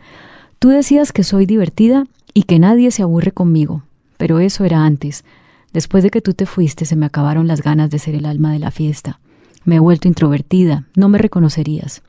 [0.59, 3.83] Tú decías que soy divertida y que nadie se aburre conmigo,
[4.19, 5.25] pero eso era antes.
[5.73, 8.53] Después de que tú te fuiste se me acabaron las ganas de ser el alma
[8.53, 9.19] de la fiesta.
[9.65, 12.03] Me he vuelto introvertida, no me reconocerías.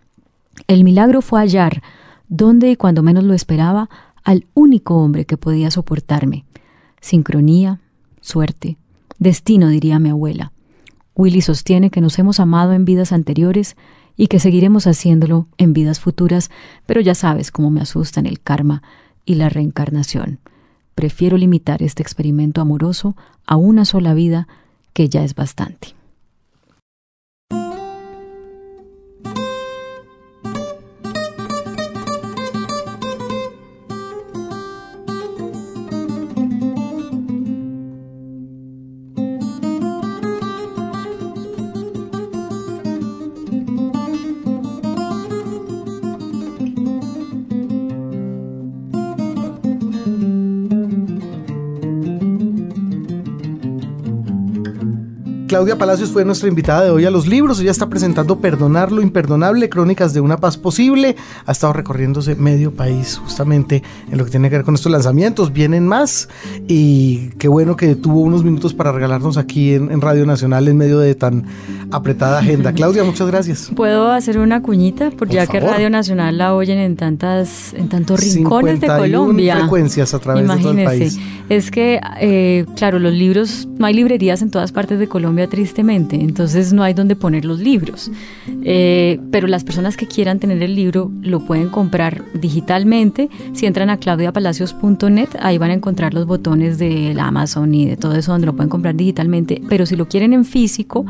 [0.68, 1.84] El milagro fue hallar,
[2.28, 3.89] donde y cuando menos lo esperaba,
[4.24, 6.45] al único hombre que podía soportarme.
[7.01, 7.82] Sincronía,
[8.22, 8.78] suerte,
[9.20, 10.54] destino, diría mi abuela.
[11.16, 13.76] Willy sostiene que nos hemos amado en vidas anteriores
[14.16, 16.49] y que seguiremos haciéndolo en vidas futuras,
[16.86, 18.82] pero ya sabes cómo me asustan el karma
[19.26, 20.39] y la reencarnación.
[20.95, 24.47] Prefiero limitar este experimento amoroso a una sola vida,
[24.93, 25.95] que ya es bastante.
[55.54, 57.60] Claudia Palacios fue nuestra invitada de hoy a los libros.
[57.60, 61.16] Ella está presentando Perdonar lo Imperdonable, Crónicas de una Paz Posible.
[61.45, 65.54] Ha estado recorriéndose medio país justamente en lo que tiene que ver con estos lanzamientos.
[65.54, 66.28] Vienen más
[66.68, 70.97] y qué bueno que tuvo unos minutos para regalarnos aquí en, Radio Nacional en medio
[70.97, 71.45] de tan
[71.91, 72.74] apretada agenda.
[72.74, 73.70] Claudia, muchas gracias.
[73.76, 75.12] ¿Puedo hacer una cuñita?
[75.12, 79.58] Por, ya que Radio Nacional la oyen en tantas en tantos rincones de Colombia.
[79.58, 81.20] frecuencias a través de todo el país.
[81.49, 86.15] Es que, eh, claro, los libros, no hay librerías en todas partes de Colombia tristemente,
[86.15, 88.11] entonces no hay donde poner los libros.
[88.63, 93.29] Eh, pero las personas que quieran tener el libro lo pueden comprar digitalmente.
[93.53, 98.15] Si entran a claudiapalacios.net, ahí van a encontrar los botones de Amazon y de todo
[98.15, 99.61] eso donde lo pueden comprar digitalmente.
[99.69, 101.05] Pero si lo quieren en físico,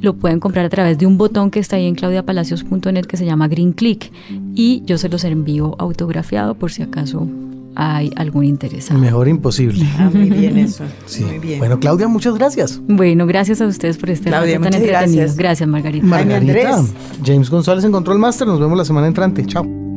[0.00, 3.24] lo pueden comprar a través de un botón que está ahí en claudiapalacios.net que se
[3.24, 4.10] llama Green Click
[4.54, 7.26] y yo se los envío autografiado por si acaso
[7.74, 8.98] hay algún interesado.
[9.00, 9.86] Mejor imposible.
[9.98, 10.84] Ah, muy bien eso.
[11.20, 11.58] Muy bien.
[11.58, 12.80] Bueno, Claudia, muchas gracias.
[12.88, 15.18] Bueno, gracias a ustedes por este Claudia, tan entretenido.
[15.18, 15.36] Gracias.
[15.36, 16.06] gracias, Margarita.
[16.06, 16.84] Margarita.
[17.24, 18.48] James González encontró el máster.
[18.48, 19.44] Nos vemos la semana entrante.
[19.46, 19.91] Chao.